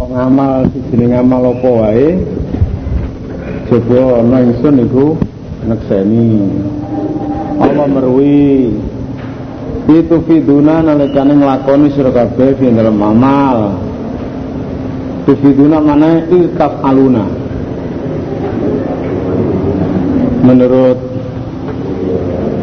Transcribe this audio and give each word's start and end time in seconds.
kok 0.00 0.08
ngamal 0.16 0.64
siji 0.72 1.04
ngamal 1.12 1.42
apa 1.52 1.68
wae? 1.68 2.08
Coba 3.68 4.24
ana 4.24 4.38
ingsun 4.48 4.80
iku 4.88 5.12
nekseni 5.68 6.48
Allah 7.60 7.84
merwi 7.84 8.72
itu 9.92 10.16
fiduna 10.24 10.80
nalikane 10.80 11.36
nglakoni 11.36 11.92
sira 11.92 12.08
kabeh 12.16 12.56
di 12.56 12.72
dalam 12.72 12.96
amal. 12.96 13.76
Itu 15.20 15.36
fiduna 15.44 15.84
mana 15.84 16.24
ilkaf 16.32 16.80
aluna. 16.80 17.24
Menurut 20.40 20.98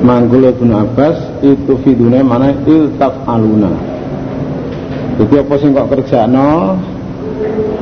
Manggul 0.01 0.49
Ibn 0.49 0.69
Abbas 0.73 1.45
itu 1.45 1.77
fiduna 1.85 2.25
mana 2.25 2.49
iltaf 2.65 3.13
aluna. 3.29 3.69
Jadi 5.21 5.33
apa 5.37 5.53
sih 5.61 5.69
kok 5.73 5.89
kerjano 5.93 6.77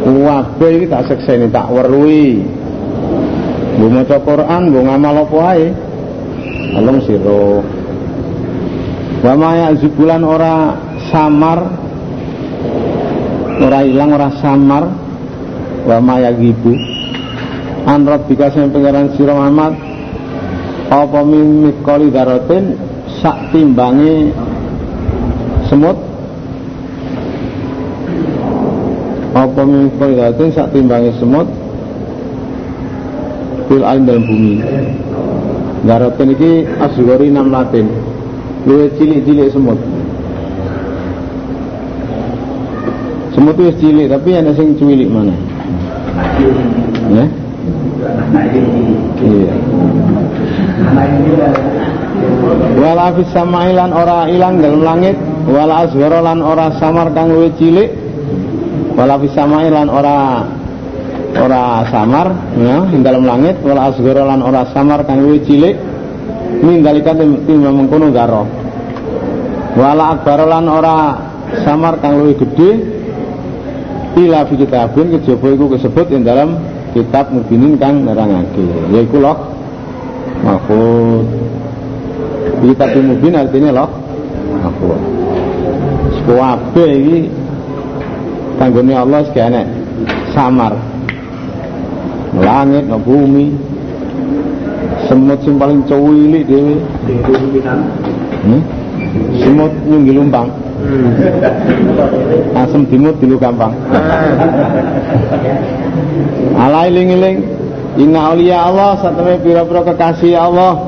Wabe 0.06 0.68
iki 0.78 0.86
tak 0.86 1.10
sekseni 1.10 1.50
tak 1.50 1.74
werui 1.74 2.46
Bu 3.76 3.92
maca 3.92 4.18
Quran, 4.24 4.72
bu 4.72 4.80
ngamal 4.88 5.28
apa 5.28 5.38
ae. 5.52 5.68
Alung 6.80 7.04
sira. 7.04 7.60
Wa 9.20 9.34
maya 9.36 9.76
zubulan 9.76 10.24
ora 10.24 10.80
samar 11.12 11.60
ora 13.60 13.80
ilang 13.84 14.12
ora 14.16 14.30
samar 14.40 14.84
wa 15.86 15.98
maya 16.04 16.32
gibu 16.36 16.76
an 17.88 18.04
rabbika 18.04 18.52
sing 18.52 18.70
pangeran 18.74 19.16
sira 19.16 19.34
Muhammad 19.34 19.74
apa 20.92 21.20
min 21.24 21.70
mikoli 21.70 22.12
darotin 22.12 22.78
sak 23.22 23.56
timbangi 23.56 24.34
semut 25.72 25.98
mikoli 29.64 30.20
darotin 30.20 30.52
sak 30.52 30.76
timbangi 30.76 31.16
semut 31.16 31.48
fil 33.72 33.84
ain 33.88 34.04
dalam 34.04 34.28
bumi. 34.28 34.60
Darotin 35.88 36.36
ini 36.36 36.52
asgori 36.84 37.32
enam 37.32 37.48
latin. 37.54 37.88
Luwe 38.68 38.92
cilik-cilik 38.98 39.48
semut. 39.54 39.80
Semut 43.38 43.56
itu 43.62 43.72
cilik 43.80 44.08
tapi 44.12 44.36
ada 44.36 44.52
sing 44.58 44.74
cilik 44.76 45.08
mana 45.08 45.36
ya? 47.14 47.26
Iya. 49.22 49.54
Wala 52.80 53.08
fis 53.16 53.30
samailan 53.36 53.92
ora 53.92 54.26
ilang 54.32 54.64
dalam 54.64 54.82
langit 54.82 55.16
wala 55.46 55.86
asghara 55.86 56.20
lan 56.24 56.40
ora 56.42 56.74
samar 56.82 57.12
kang 57.14 57.30
luwih 57.34 57.54
cilik 57.60 58.05
wala 58.96 59.20
fis 59.20 59.36
samailan 59.36 59.88
ora 59.92 60.48
ora 61.36 61.84
samar 61.92 62.28
ya 62.56 62.88
ing 62.90 63.04
dalam 63.04 63.28
langit. 63.28 63.60
Wala 63.62 63.92
asghara 63.92 64.24
lan 64.24 64.40
ora 64.42 64.66
samar 64.72 65.04
kang 65.04 65.20
luwih 65.22 65.44
cilik 65.44 65.76
min 66.64 66.82
dalika 66.82 67.12
timbang 67.14 67.76
mengkono 67.76 68.10
garo 68.16 68.48
wala 69.76 70.16
akbar 70.16 70.48
lan 70.48 70.66
ora 70.72 70.98
samar 71.68 72.00
kang 72.00 72.24
luwih 72.24 72.40
gedhe 72.40 72.72
ila 74.16 74.48
fi 74.48 74.56
kitabin 74.56 75.12
kejaba 75.20 75.48
iku 75.52 75.66
disebut 75.76 76.08
ing 76.16 76.24
dalam 76.24 76.56
kitab 76.96 77.36
mubinin 77.36 77.76
kang 77.76 78.08
nerangake 78.08 78.64
yaiku 78.96 79.20
loh 79.20 79.52
mahfud. 80.48 81.28
Kitab 82.64 82.96
mubin 83.04 83.36
artinya 83.36 83.70
loh 83.76 83.90
mahfud. 84.64 85.00
Sekuabe 86.16 86.86
iki 86.88 87.18
tanggone 88.60 88.94
Allah 88.96 89.22
sekene 89.28 89.62
samar. 90.36 90.74
Langit 92.36 92.84
no 92.88 93.00
bumi. 93.00 93.56
Semut 95.06 95.38
sing 95.46 95.62
paling 95.62 95.86
cuwilik 95.86 96.50
dhewe 96.50 96.82
hmm? 98.42 98.62
semut 99.38 99.72
nyunggi 99.86 100.12
lumpang. 100.18 100.50
Asem 102.58 102.84
dimut 102.90 103.16
dulu 103.22 103.38
gampang. 103.38 103.74
Alai 106.58 106.90
ling-ling. 106.90 107.38
Inna 107.96 108.36
awliya 108.36 108.58
Allah 108.68 109.00
satame 109.00 109.40
pira-pira 109.40 109.82
kekasih 109.88 110.36
Allah. 110.36 110.84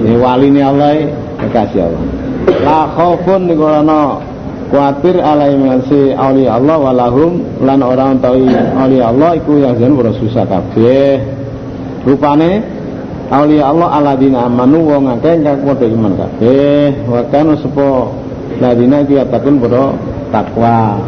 Ini 0.00 0.16
wali 0.16 0.48
ini 0.48 0.60
Allah 0.64 1.04
kekasih 1.36 1.80
Allah. 1.84 2.02
La 2.64 2.88
khaufun 2.96 3.44
niku 3.44 3.68
ana 3.68 4.29
kuatir 4.70 5.18
alai 5.18 5.58
masi 5.58 6.14
awliya 6.14 6.56
Allah 6.56 6.78
walahum 6.78 7.42
lan 7.60 7.82
orang 7.82 8.22
tahu 8.22 8.46
awliya 8.50 9.10
Allah 9.10 9.30
iku 9.36 9.58
yang 9.58 9.74
jan 9.76 9.92
ora 9.98 10.14
susah 10.14 10.46
kabeh. 10.46 11.18
Rupane 12.06 12.62
awliya 13.28 13.66
Allah 13.66 13.88
aladina 13.98 14.46
amanu 14.46 14.86
wong 14.86 15.10
akeh 15.18 15.42
kang 15.42 15.66
padha 15.66 15.86
iman 15.90 16.12
kabeh. 16.14 17.04
Wa 17.10 17.26
sapa 17.58 17.88
ladina 18.62 19.02
iki 19.02 19.18
ataken 19.18 19.54
padha 19.58 19.84
takwa. 20.30 21.02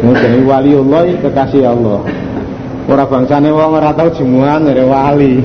Mungkin 0.00 0.48
waliullah 0.48 1.08
kekasih 1.20 1.64
Allah 1.64 2.00
Ora 2.90 3.06
bangsane 3.06 3.54
wong 3.54 3.78
ora 3.78 3.94
tau 3.94 4.10
jemuan 4.10 4.66
dari 4.66 4.82
wali. 4.82 5.38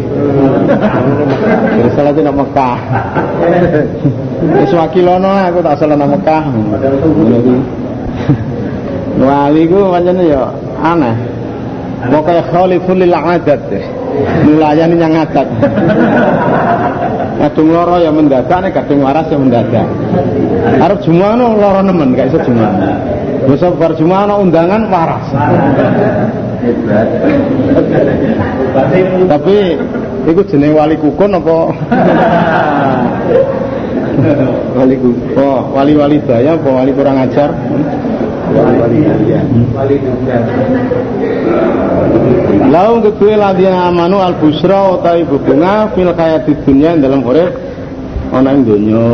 Terus 1.78 1.94
salah 1.94 2.10
di 2.10 2.26
Mekah. 2.26 2.78
Wis 4.66 4.74
wakilono 4.74 5.30
aku 5.30 5.62
tak 5.62 5.78
salah 5.78 5.94
nang 5.94 6.10
Mekah. 6.18 6.44
Wali 9.22 9.62
ku 9.70 9.78
pancen 9.94 10.26
ya 10.26 10.50
aneh. 10.82 11.14
Pokoke 12.10 12.42
khaliful 12.50 12.98
lil 12.98 13.14
adat. 13.14 13.62
Nulayani 14.42 14.96
yang 14.98 15.14
adat. 15.14 15.46
Kadung 17.36 17.70
loro 17.78 18.02
ya 18.02 18.10
mendadak 18.10 18.58
nek 18.58 18.74
kadung 18.74 19.06
waras 19.06 19.30
ya 19.30 19.38
mendadak. 19.38 19.86
Arep 20.82 20.98
Jumat 21.06 21.38
no 21.38 21.54
loro 21.54 21.86
nemen 21.86 22.18
gak 22.18 22.34
iso 22.34 22.42
Jumat. 22.42 22.74
Besok 23.46 23.78
bar 23.78 23.94
Jumat 23.94 24.34
undangan 24.34 24.90
waras. 24.90 25.30
Tapi 29.30 29.56
itu 30.26 30.42
jenis 30.50 30.72
wali 30.74 30.96
kukun 30.98 31.32
apa? 31.38 31.58
wali 34.78 34.96
kukun. 34.98 35.38
Oh, 35.38 35.60
wali-wali 35.76 36.18
daya 36.26 36.58
apa 36.58 36.70
wali 36.72 36.92
kurang 36.96 37.18
ajar? 37.22 37.54
Wali-wali 38.52 38.98
daya. 39.06 39.40
Wali 39.76 39.96
Lau 42.66 42.98
kedua 43.04 43.36
ladina 43.38 43.88
amanu 43.92 44.18
al 44.20 44.36
busra 44.42 44.98
utawi 44.98 45.24
bebunga 45.28 45.94
fil 45.94 46.12
di 46.16 46.54
dunia 46.66 46.98
dalam 46.98 47.22
urip 47.22 47.54
ana 48.34 48.50
ing 48.56 48.66
donya. 48.66 49.12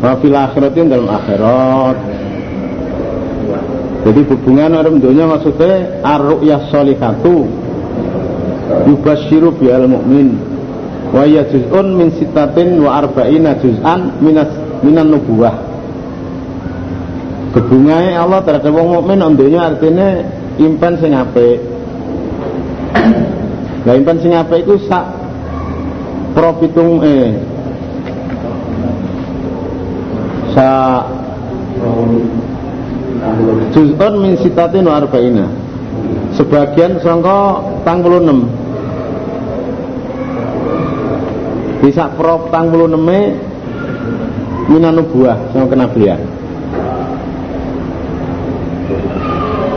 Wa 0.00 0.16
fil 0.18 0.34
akhiratin 0.34 0.90
dalam 0.90 1.08
akhirat. 1.08 1.96
Jadi 4.00 4.20
hubungan 4.32 4.72
orang 4.80 4.96
dunia 4.96 5.28
maksudnya 5.28 6.00
ar-ru'yah 6.00 6.72
yubashiru 8.86 9.54
bi'al 9.58 9.86
mu'min. 9.90 10.28
Wa 11.10 11.26
ya 11.26 11.42
juz'un 11.50 11.86
min 11.98 12.14
sitatin 12.14 12.78
wa 12.78 13.02
arba'ina 13.02 13.58
juz'an 13.58 14.22
minas 14.22 14.50
minan 14.86 15.10
nubuwah. 15.10 15.56
Hubungannya 17.50 18.14
Allah 18.14 18.46
terhadap 18.46 18.70
orang 18.70 19.02
mukmin 19.02 19.18
on 19.26 19.34
dunia 19.34 19.74
artinya 19.74 20.22
impan 20.54 21.02
sing 21.02 21.10
apik. 21.18 21.58
Lah 23.86 23.94
impan 23.98 24.22
sing 24.22 24.38
apik 24.38 24.62
iku 24.62 24.78
sak 24.86 25.04
profitung 26.30 27.02
eh 27.02 27.34
sak 30.54 31.10
Juz'un 33.76 34.14
min 34.18 34.32
sitatin 34.40 34.84
wa 34.88 34.96
arba'ina. 35.00 35.46
Sebagian 36.34 37.02
sangka 37.02 37.58
tang 37.82 38.06
puluh 38.06 38.22
enam 38.22 38.46
Bisa 41.82 42.06
prop 42.14 42.54
tang 42.54 42.70
puluh 42.70 42.86
enam 42.86 43.04
sama 45.50 45.66
kenabian 45.66 46.20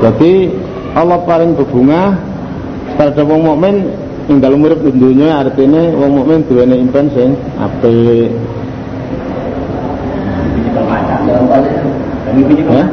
Jadi 0.04 0.34
Allah 0.94 1.20
paling 1.26 1.58
berbunga 1.58 2.22
terhadap 3.00 3.26
wong 3.26 3.42
mukmin 3.50 3.76
ing 4.30 4.38
dalem 4.38 4.62
urip 4.62 4.84
dunya 4.84 5.42
artine 5.42 5.96
wong 5.98 6.22
mukmin 6.22 6.46
duwene 6.46 6.76
impen 6.78 7.10
sing 7.18 7.34
apik. 7.58 8.30
Ya? 12.34 12.86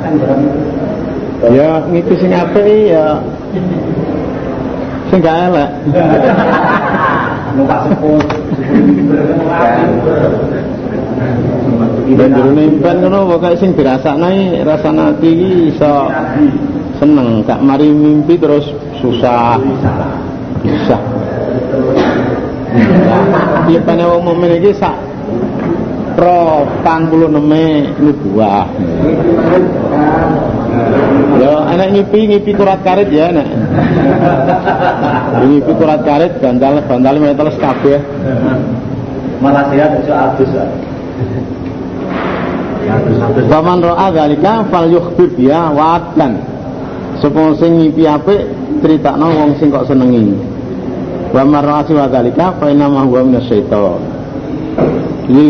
Ya 1.49 1.71
ngipi 1.89 2.15
sing 2.21 2.31
apik 2.37 2.93
ya 2.93 3.17
sing 5.09 5.19
gak 5.25 5.37
elek. 5.49 5.71
Sepuh. 7.57 8.23
Banjurane 12.11 12.63
impen 12.69 12.97
ngono 13.01 13.19
pokoke 13.33 13.57
sing 13.57 13.71
dirasakne 13.73 14.61
rasane 14.67 15.03
ati 15.15 15.29
iki 15.31 15.51
iso 15.73 16.11
seneng 17.01 17.41
gak 17.49 17.63
mari 17.65 17.89
mimpi 17.89 18.37
terus 18.37 18.69
susah 19.01 19.57
bisa 20.61 20.99
Ipane 23.71 24.05
wong 24.07 24.23
mukmin 24.27 24.63
iki 24.63 24.77
sak 24.77 25.10
pro 26.15 26.67
46 26.83 28.01
nubuah. 28.01 28.67
Ya, 31.41 31.53
anak 31.73 31.89
ngipi 31.97 32.21
ngipi 32.31 32.51
kurat 32.53 32.81
karet 32.85 33.09
ya 33.11 33.33
anak. 33.33 33.49
ngipi 35.41 35.73
kurat 35.75 36.01
karet 36.05 36.33
bantal 36.39 36.85
bantal 36.85 37.15
metal 37.19 37.49
kabeh. 37.59 38.01
Malah 39.41 39.65
sehat 39.73 39.91
iso 40.05 40.13
adus. 40.13 40.53
Paman 43.49 43.79
ro'a 43.85 44.09
galika 44.11 44.67
fal 44.73 44.89
yukhbir 44.91 45.31
biya 45.37 45.71
wa'adkan 45.71 46.43
Sapa 47.21 47.53
sing 47.61 47.77
ngipi 47.77 48.09
apik 48.09 48.41
critakno 48.81 49.29
wong 49.29 49.51
sing 49.61 49.69
kok 49.69 49.85
senengi. 49.85 50.33
Wa 51.37 51.45
man 51.45 51.61
ro'a 51.61 51.85
siwa 51.85 52.09
galika 52.09 52.57
fa 52.57 52.73
inna 52.73 52.89
ma 52.89 53.05
huwa 53.05 53.23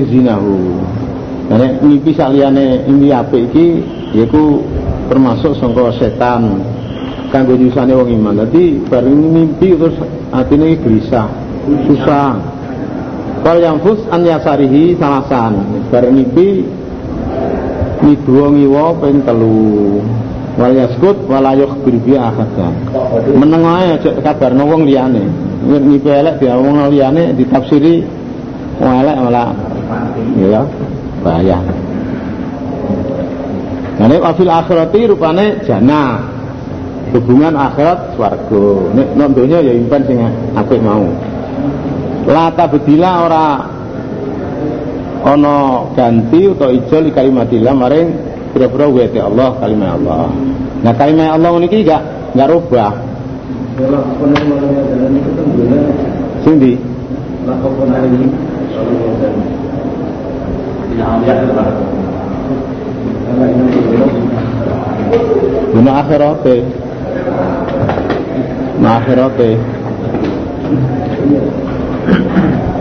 zinahu. 0.09 0.79
Nek 1.51 1.83
ngipi 1.83 2.15
saliyane 2.15 2.87
ngipi 2.87 3.09
apik 3.11 3.43
iki 3.51 3.67
yaiku 4.15 4.63
termasuk 5.11 5.59
sangka 5.59 5.91
setan 5.99 6.63
kanggo 7.35 7.59
nyusane 7.59 7.91
wong 7.91 8.11
iman. 8.15 8.47
Dadi 8.47 8.79
bareng 8.87 9.19
mimpi 9.19 9.75
terus 9.75 9.97
atine 10.31 10.79
gelisah, 10.79 11.29
susah. 11.91 12.39
Kal 13.41 13.57
yang 13.59 13.81
fus 13.83 13.99
an 14.13 14.23
yasarihi 14.23 14.95
salasan. 15.01 15.85
Bareng 15.91 16.15
mimpi 16.23 16.63
midwa 18.01 18.47
ngiwa 18.53 18.85
ping 19.01 19.19
telu 19.25 20.01
wal 20.57 20.75
yaskut 20.75 21.17
wala 21.29 21.57
yukhbir 21.57 21.97
bi 22.05 22.17
ahadan 22.17 22.75
meneng 23.37 23.65
ae 23.65 23.97
aja 23.97 24.11
kabarno 24.21 24.65
wong 24.67 24.83
liyane 24.89 25.25
ngipi 25.65 26.09
elek 26.09 26.41
diomongno 26.41 26.89
liyane 26.91 27.37
ditafsiri 27.37 28.20
wong 28.81 28.95
elek 29.05 29.17
malah 29.21 29.49
ya 30.41 30.63
bahaya 31.21 31.59
Nah, 34.01 34.09
wafil 34.17 34.49
akhirati 34.49 35.13
rupane 35.13 35.61
jana 35.69 36.25
hubungan 37.13 37.53
akhirat 37.53 38.17
swarga. 38.17 38.97
Nek 38.97 39.09
nang 39.13 39.37
donya 39.37 39.61
ya 39.61 39.77
impen 39.77 40.09
sing 40.09 40.25
apik 40.57 40.81
mau. 40.81 41.05
Lata 42.25 42.65
bedila 42.65 43.29
ora 43.29 43.47
ana 45.21 45.85
ganti 45.93 46.49
utawa 46.49 46.73
ijol 46.73 47.03
di 47.09 47.13
kalimatillah 47.13 47.75
maring 47.77 48.09
pira-pira 48.57 48.89
wete 48.89 49.21
Allah 49.21 49.53
kalimat 49.61 50.01
Allah. 50.01 50.33
Nah 50.81 50.93
kalimat 50.97 51.37
Allah 51.37 51.61
niki 51.61 51.85
gak 51.85 52.33
gak 52.33 52.49
rubah. 52.49 52.97
Sing 56.41 56.57
di 56.57 56.73
Guna 65.71 65.93
akhirate 66.05 66.57
Nah 68.81 68.93
akhirate 69.01 69.51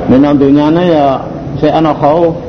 Ini 0.09 0.29
dunyane 0.35 0.83
ya 0.89 1.21
saya 1.59 1.83
ana 1.83 1.91
khauf 1.91 2.39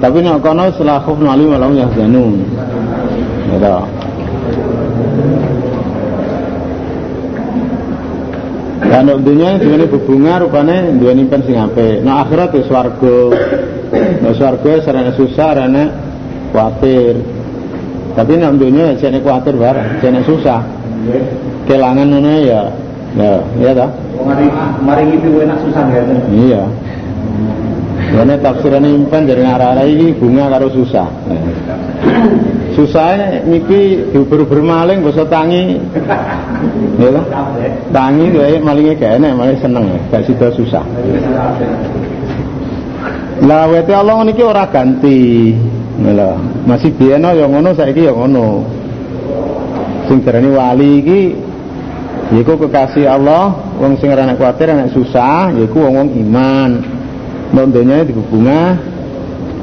tapi 0.00 0.24
nek 0.24 0.40
kono 0.40 0.72
setelah 0.72 1.00
khauf 1.04 1.20
alim 1.20 1.52
walau 1.52 1.72
yahzanun 1.76 2.44
ya 3.60 3.84
Dan 8.76 9.08
dunia 9.24 9.56
dunia 9.56 9.88
berbunga 9.88 10.44
rupanya 10.44 10.92
dua 11.00 11.16
nimpen 11.16 11.40
sing 11.48 11.56
ape. 11.56 12.04
Nah 12.04 12.28
akhirat 12.28 12.52
itu 12.52 12.68
swarga. 12.68 13.18
Nah 14.20 14.32
swarga 14.36 14.72
sarana 14.84 15.12
susah, 15.16 15.56
sarana 15.56 15.84
khawatir. 16.52 17.16
Tapi 18.12 18.32
nek 18.36 18.52
dunia 18.60 18.92
jane 19.00 19.24
khawatir 19.24 19.56
barang, 19.56 20.04
jane 20.04 20.20
susah. 20.28 20.60
Kelangan 21.64 22.08
ngono 22.12 22.32
ya. 22.44 22.62
Ya, 23.16 23.40
ya 23.56 23.72
ta? 23.72 23.86
Mari 24.20 24.44
mari 24.84 25.02
iki 25.16 25.28
enak 25.40 25.58
susah 25.64 25.84
ya. 25.88 26.02
Iya. 26.28 26.62
Karena 28.12 28.34
tafsiran 28.38 28.84
impan 28.84 29.24
dari 29.24 29.40
arah-arah 29.40 29.88
ini 29.88 30.12
bunga 30.12 30.52
karo 30.52 30.68
susah. 30.68 31.08
Susah 32.76 33.40
miki 33.48 34.12
diuber-uber 34.12 34.60
maling 34.60 35.00
basa 35.00 35.24
tangi. 35.24 35.80
Ya 37.00 37.08
kan? 37.08 37.24
Tangi 37.88 38.36
wae 38.36 38.60
malinge 38.60 39.00
gak 39.00 39.16
enak, 39.16 39.32
malah 39.32 39.56
seneng, 39.56 39.96
gak 40.12 40.28
sida 40.28 40.52
susah. 40.52 40.84
Lah 43.40 43.64
wete 43.72 43.96
Allah 43.96 44.20
niki 44.28 44.44
ora 44.44 44.68
ganti. 44.68 45.56
Lha, 45.96 46.36
masih 46.68 46.92
biyen 46.92 47.24
ya 47.24 47.48
ngono 47.48 47.72
saiki 47.72 48.04
ya 48.04 48.12
ngono. 48.12 48.68
Sing 50.12 50.20
darani 50.20 50.52
wali 50.52 51.00
iki 51.00 51.20
yaiku 52.36 52.60
kekasih 52.60 53.08
Allah, 53.08 53.56
wong 53.80 53.96
sing 53.96 54.12
ora 54.12 54.28
nek 54.28 54.36
kuwatir 54.36 54.68
nek 54.68 54.92
susah, 54.92 55.48
yaiku 55.56 55.80
wong-wong 55.80 56.12
iman. 56.28 56.70
Nondonya 57.56 58.04
di 58.04 58.12
bunga 58.12 58.76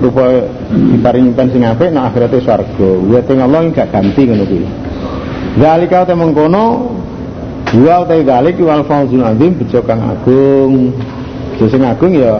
rupa 0.01 0.49
diparingi 0.73 1.31
pen 1.37 1.47
sing 1.53 1.61
apik 1.61 1.93
nah 1.93 2.09
akhirate 2.09 2.41
swarga. 2.41 2.89
Wete 3.09 3.33
Allah 3.37 3.61
gak 3.69 3.93
ganti 3.93 4.25
ngono 4.25 4.45
kuwi. 4.49 4.67
Zalika 5.61 6.05
te 6.05 6.13
mengkono 6.17 6.93
Wa 7.73 8.05
utai 8.05 8.21
galik 8.21 8.61
wal 8.61 8.85
fawzul 8.85 9.25
azim 9.25 9.57
bejo 9.57 9.81
kang 9.81 9.97
agung. 10.05 10.93
Bejo 11.57 11.65
sing 11.73 11.81
agung 11.81 12.13
ya 12.13 12.37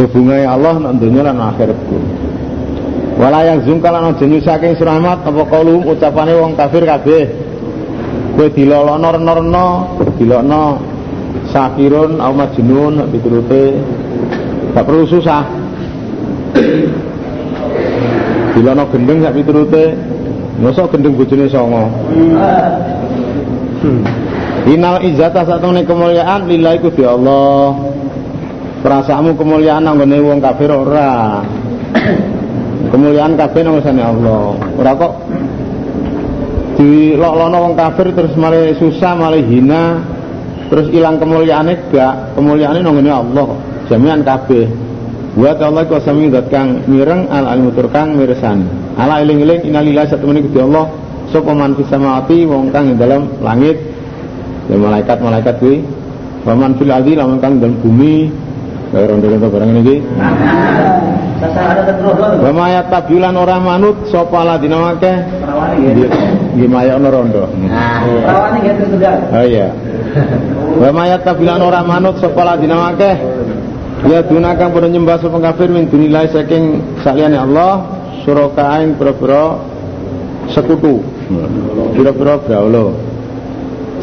hubungannya 0.00 0.48
Allah 0.48 0.74
nang 0.80 0.96
dunya 0.96 1.20
lan 1.20 1.36
akhirat 1.36 1.76
ku. 1.84 2.00
Wala 3.20 3.44
yang 3.44 3.60
zungkal 3.68 3.92
ana 3.92 4.16
jenis 4.16 4.48
saking 4.48 4.80
suramat 4.80 5.28
apa 5.28 5.44
kaulum 5.44 5.84
ucapane 5.84 6.32
wong 6.40 6.56
kafir 6.56 6.88
kabeh. 6.88 7.28
Kowe 8.34 8.48
dilolono 8.50 9.08
rena-rena, 9.14 9.66
dilokno 10.18 10.64
sakirun 11.52 12.18
au 12.18 12.32
majnun 12.34 13.06
piturute 13.12 13.76
gak 14.72 14.84
perlu 14.88 15.04
susah. 15.04 15.63
Dilokno 18.54 18.84
gendeng 18.94 19.18
sak 19.22 19.34
piturute, 19.34 19.84
mosok 20.62 20.94
gendeng 20.94 21.18
bojone 21.18 21.46
songo. 21.50 21.90
Inal 24.64 25.04
izzata 25.04 25.44
satune 25.44 25.84
kemuliaan 25.84 26.48
lillahi 26.48 26.78
kudu 26.80 27.04
Allah. 27.04 27.74
Perasaanmu 28.84 29.36
kemuliaan 29.36 29.84
nanggone 29.84 30.16
wong 30.20 30.38
kafir 30.44 30.70
ora. 30.70 31.40
kemuliaan 32.94 33.34
kabeh 33.34 33.60
nang 33.66 33.82
Allah. 33.82 34.54
Ora 34.78 34.92
kok 34.94 35.12
diloklono 36.78 37.56
wong 37.58 37.74
kafir 37.74 38.14
terus 38.14 38.34
malah 38.38 38.70
susah, 38.78 39.18
malah 39.18 39.42
hina, 39.42 39.98
terus 40.70 40.86
hilang 40.94 41.18
kemuliaannya 41.18 41.90
gak 41.90 42.38
kemuliaannya 42.38 42.82
nanggone 42.86 43.10
Allah. 43.10 43.48
Jami'an 43.90 44.22
kabeh. 44.22 44.93
Buat 45.34 45.58
Allah 45.58 45.82
kau 45.90 45.98
sami 45.98 46.30
dat 46.30 46.46
kang 46.46 46.86
mireng 46.86 47.26
al 47.26 47.50
alimutur 47.50 47.90
kang 47.90 48.14
mirsani. 48.14 48.70
Ala 48.94 49.18
iling-iling 49.18 49.66
inalillahi 49.66 50.06
satemene 50.06 50.46
kudu 50.46 50.70
Allah. 50.70 50.94
Sapa 51.34 51.50
man 51.50 51.74
fis 51.74 51.90
samawati 51.90 52.46
wong 52.46 52.70
kang 52.70 52.94
ing 52.94 52.98
dalam 53.02 53.26
langit. 53.42 53.82
Ya 54.70 54.78
malaikat-malaikat 54.78 55.58
kuwi. 55.58 55.82
Wa 56.46 56.54
man 56.54 56.78
fil 56.78 56.94
ardi 56.94 57.18
lamun 57.18 57.42
kang 57.42 57.58
dalam 57.58 57.74
bumi. 57.82 58.30
Kaya 58.94 59.10
rondo-rondo 59.10 59.50
barang 59.50 59.70
ini 59.74 59.96
Wa 62.38 62.50
ma 62.54 62.66
yatabilan 62.70 63.34
ora 63.34 63.58
manut 63.58 64.06
sapa 64.06 64.46
ladina 64.46 64.94
akeh 64.94 65.16
nggih 66.54 66.68
mayakno 66.70 67.10
rondo. 67.10 67.50
Perawane 67.50 68.58
nggih 68.62 68.74
terus 68.78 69.34
Oh 69.34 69.42
iya. 69.42 69.74
Wa 70.78 70.94
ma 70.94 71.10
yatabilan 71.10 71.58
ora 71.58 71.82
manut 71.82 72.22
sapa 72.22 72.38
ladina 72.46 72.94
akeh 72.94 73.14
Ya 74.04 74.20
dunakan 74.20 74.68
pada 74.68 74.84
nyembah 74.84 75.16
sapa 75.16 75.40
kafir 75.40 75.72
min 75.72 75.88
dunilai 75.88 76.28
saking 76.28 76.96
saliyane 77.00 77.40
Allah 77.40 77.88
suraka 78.20 78.84
ing 78.84 79.00
pira-pira 79.00 79.56
sekutu. 80.52 81.00
Pira-pira 81.96 82.36
brahala 82.36 82.92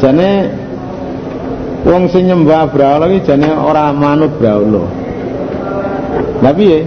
jane 0.02 0.50
wong 1.86 2.10
sing 2.10 2.26
nyembah 2.26 2.66
brahala 2.74 3.06
iki 3.14 3.30
jane 3.30 3.46
ora 3.46 3.94
manut 3.94 4.34
brahala 4.42 4.82
lha 6.42 6.50
piye? 6.50 6.82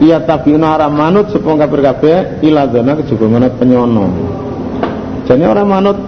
Iya 0.00 0.24
tabiuna 0.24 0.80
ora 0.80 0.88
manut 0.88 1.28
sapa 1.28 1.52
kabeh 1.52 1.80
kabeh 1.84 2.16
ila 2.48 2.64
kejaba 2.72 3.26
manut 3.28 3.52
penyono. 3.60 4.08
Jane 5.28 5.44
ora 5.44 5.68
manut 5.68 6.00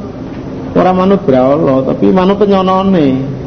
ora 0.73 0.93
manut 0.97 1.21
brahala 1.21 1.85
tapi 1.85 2.09
manut 2.09 2.41
penyonone 2.41 3.40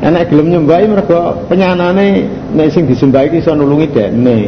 enek 0.00 0.32
gelem 0.32 0.48
nyembahi 0.48 0.84
mergo 0.88 1.44
penyanane 1.48 2.24
nek 2.56 2.68
sing 2.72 2.88
disembahi 2.88 3.36
iso 3.36 3.52
nulungi 3.52 3.88
dekne 3.92 4.38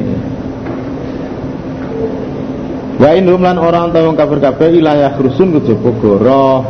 Wa 3.02 3.18
indhum 3.18 3.42
lan 3.42 3.58
ora 3.58 3.90
ana 3.90 3.98
wong 3.98 4.14
kafir 4.14 4.38
kabeh 4.38 4.78
ilayah 4.78 5.10
rusun 5.18 5.50
kejaba 5.58 5.90
goroh. 5.98 6.62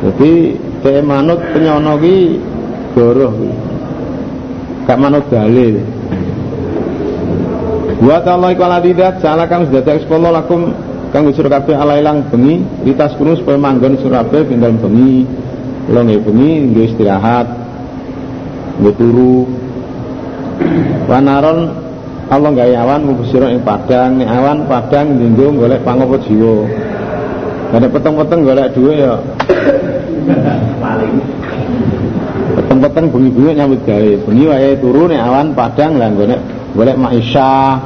Jadi 0.00 0.56
dhek 0.80 1.04
manut 1.04 1.36
penyono 1.52 2.00
ki 2.00 2.16
goroh 2.96 3.32
ki. 3.36 3.50
Gak 4.88 4.96
manut 4.96 5.28
dalil. 5.28 5.84
Wa 8.00 8.24
ta'ala 8.24 8.56
iku 8.56 8.62
aladidat 8.64 9.20
salah 9.20 9.44
kang 9.44 9.68
sedaya 9.68 10.00
sekolah 10.00 10.32
lakum 10.32 10.72
kang 11.12 11.28
usur 11.28 11.44
kabeh 11.44 11.76
alailang 11.76 12.32
bengi 12.32 12.64
litas 12.88 13.12
kuno 13.20 13.36
supaya 13.36 13.60
manggon 13.60 14.00
usur 14.00 14.08
kabeh 14.08 14.48
pindal 14.48 14.80
bengi. 14.80 15.28
Lo 15.86 16.02
nggih 16.02 16.18
bengi 16.22 16.50
nggo 16.70 16.82
istirahat. 16.82 17.46
Nggo 18.82 18.90
turu. 18.98 19.36
Wanaron 21.06 21.70
Allah 22.26 22.50
gawe 22.50 22.74
awan 22.82 23.06
mubsira 23.06 23.54
ing 23.54 23.62
padang, 23.62 24.18
nek 24.18 24.26
awan 24.26 24.66
padang 24.66 25.14
dinggo 25.14 25.54
golek 25.54 25.86
pangopo 25.86 26.18
jiwa. 26.26 26.66
Ada 27.70 27.86
peteng-peteng 27.86 28.40
golek 28.42 28.74
duwe 28.74 28.94
ya 28.98 29.14
paling 30.82 31.14
peteng-peteng 32.56 33.04
bengi-bengi 33.14 33.52
nyambut 33.54 33.80
gawe. 33.86 34.10
Bengi 34.26 34.44
wae 34.50 34.70
turu 34.82 35.06
nek 35.06 35.22
awan 35.22 35.54
padang 35.54 36.02
lah 36.02 36.10
golek 36.10 36.40
golek 36.74 36.96
maisha. 36.98 37.78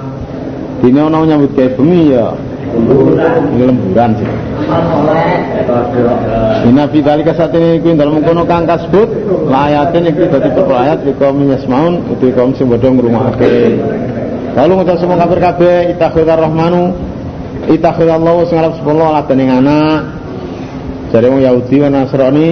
Dene 0.81 1.01
ana 1.05 1.21
nyambut 1.21 1.53
gawe 1.53 1.69
bengi 1.77 2.17
ya 2.17 2.33
ini 2.71 3.63
lemburan 3.67 4.11
sih. 4.17 4.31
Ina 6.71 6.85
fi 6.93 6.99
dalika 7.01 7.33
satene 7.35 7.81
iku 7.81 7.97
dalem 7.97 8.23
kono 8.23 8.43
kang 8.45 8.65
kasebut 8.69 9.09
layatin 9.49 10.09
iki 10.11 10.25
dadi 10.29 10.51
ayat 10.55 10.99
iku 11.07 11.33
minyasmaun 11.33 12.11
uti 12.13 12.31
kaum 12.37 12.53
sing 12.55 12.69
padha 12.69 12.89
ngrungokake. 12.89 13.81
Lalu 14.55 14.73
ngucap 14.83 14.97
semua 14.99 15.17
kafir 15.21 15.39
kabeh 15.39 15.77
itakhidar 15.95 16.39
rahmanu 16.43 16.95
itakhidallahu 17.71 18.49
sing 18.51 18.59
arep 18.59 18.75
sepuluh 18.77 19.09
ala 19.09 19.23
dening 19.25 19.51
anak. 19.51 20.11
Jare 21.11 21.27
wong 21.27 21.43
Yahudi 21.43 21.77
lan 21.83 21.93
Nasrani 22.07 22.51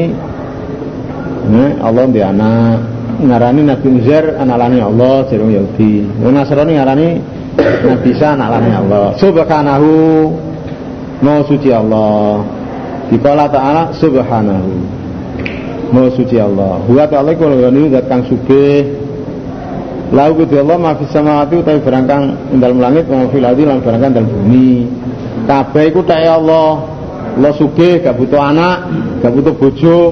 Nah, 1.48 1.80
Allah 1.80 2.04
di 2.12 2.20
anak 2.20 2.76
ngarani 3.24 3.62
Nabi 3.64 3.88
Uzair 3.98 4.36
anak 4.36 4.56
lani 4.60 4.78
Allah 4.84 5.24
jare 5.32 5.42
wong 5.42 5.54
Yahudi. 5.56 5.92
Wong 6.20 6.34
Nasrani 6.36 6.72
ngarani 6.76 7.08
Nabi 7.88 8.08
Isa 8.12 8.36
anak 8.36 8.48
lani 8.52 8.70
Allah. 8.76 9.06
Subhanahu 9.16 9.88
Mau 11.18 11.42
suci 11.42 11.70
Allah. 11.74 12.46
Dikala 13.10 13.50
ta'ala 13.50 13.90
subhanahu. 13.96 14.70
Mau 15.90 16.06
suci 16.14 16.36
Allah. 16.38 16.78
Huwa 16.86 17.04
ta'ala 17.08 17.34
iku 17.34 17.48
ngene 17.48 17.90
zat 17.90 18.06
kang 18.06 18.22
sugih. 18.28 18.86
Lahu 20.08 20.40
kudu 20.44 20.64
Allah 20.64 20.76
ma 20.80 20.96
fis 20.96 21.12
samawati 21.12 21.60
utawi 21.60 21.84
barang 21.84 22.04
kang 22.08 22.24
ing 22.48 22.64
dalem 22.64 22.80
langit 22.80 23.04
wa 23.12 23.28
fil 23.28 23.44
ardi 23.44 23.64
lan 23.66 23.84
barang 23.84 24.00
kang 24.00 24.24
bumi. 24.24 24.88
Kabeh 25.44 25.84
iku 25.92 26.00
tak 26.04 26.24
Allah. 26.24 26.96
Allah 27.38 27.54
sugih 27.54 28.02
gak 28.02 28.18
butuh 28.18 28.40
anak, 28.40 28.88
gak 29.22 29.30
butuh 29.30 29.54
bojo. 29.54 30.10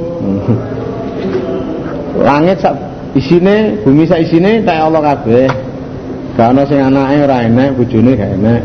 Langit 2.22 2.62
sak 2.62 2.74
isine, 3.18 3.82
bumi 3.82 4.06
sak 4.06 4.22
isine 4.22 4.62
tak 4.62 4.78
Allah 4.78 5.14
kabeh. 5.14 5.48
Gak 6.36 6.52
ana 6.52 6.62
sing 6.68 6.78
anake 6.78 7.16
ora 7.24 7.36
enek, 7.48 7.70
bojone 7.74 8.12
gak 8.14 8.30
enek. 8.36 8.62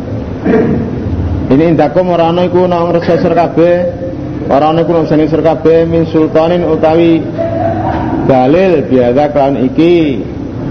Ini 1.52 1.76
indakum 1.76 2.08
ora 2.16 2.32
ana 2.32 2.48
iku 2.48 2.64
nang 2.64 2.96
ngreso 2.96 3.20
sir 3.20 3.36
kabeh. 3.36 3.76
Ora 4.48 4.72
ana 4.72 4.88
iku 4.88 4.96
nang 4.96 5.04
sir 5.12 5.44
kabeh 5.44 5.84
min 5.84 6.08
sultanin 6.08 6.64
utawi 6.64 7.20
dalil 8.24 8.88
biasa 8.88 9.24
kan 9.36 9.60
iki 9.60 10.24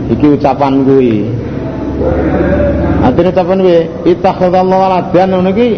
iki 0.08 0.26
ucapan 0.40 0.80
kuwi. 0.80 1.28
Artinya 3.04 3.28
ucapan 3.28 3.58
kuwi 3.60 3.78
ittakhadallahu 4.08 4.80
waladan 4.80 5.28
ngono 5.36 5.50
iki 5.52 5.68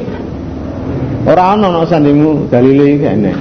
ora 1.27 1.59
ana 1.59 1.67
ana 1.75 1.83
sandingmu 1.83 2.47
dalile 2.47 2.95
iki 2.95 3.07
enek. 3.11 3.37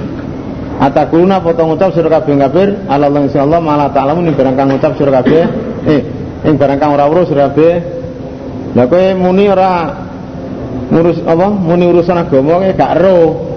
Atakuluna 0.82 1.38
potong 1.38 1.78
ucap 1.78 1.94
sira 1.94 2.10
kabeh 2.10 2.42
kafir 2.42 2.74
Allah 2.90 3.06
insyaallah 3.22 3.62
malah 3.62 3.86
ta'lamu 3.94 4.18
ning 4.18 4.34
ucap 4.34 4.98
kabeh 4.98 5.42
eh 5.86 6.02
ing 6.42 6.58
barang 6.58 6.78
kang 6.82 6.90
ora 6.98 7.06
sira 7.22 7.54
kabeh. 7.54 8.02
Lah 8.74 9.14
muni 9.14 9.46
ngurus 10.92 11.18
apa? 11.24 11.48
Muni 11.48 11.88
urusan 11.88 12.20
agama 12.20 12.60
kayak 12.60 12.76
gak 12.76 12.92
ero 13.00 13.52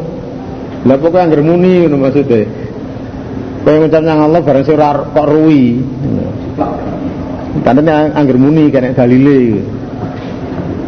lah 0.86 1.02
pokoknya 1.02 1.26
anggar 1.26 1.42
muni 1.42 1.82
ngono 1.82 1.98
maksudnya. 1.98 2.46
Kowe 3.66 3.74
ngucap 3.82 4.02
nang 4.06 4.22
Allah 4.30 4.42
bareng 4.46 4.62
sing 4.62 4.78
kok 4.78 5.26
ruwi. 5.26 5.82
Tandane 7.66 8.14
anggar 8.14 8.38
muni 8.38 8.70
kene 8.70 8.94
dalile. 8.94 9.66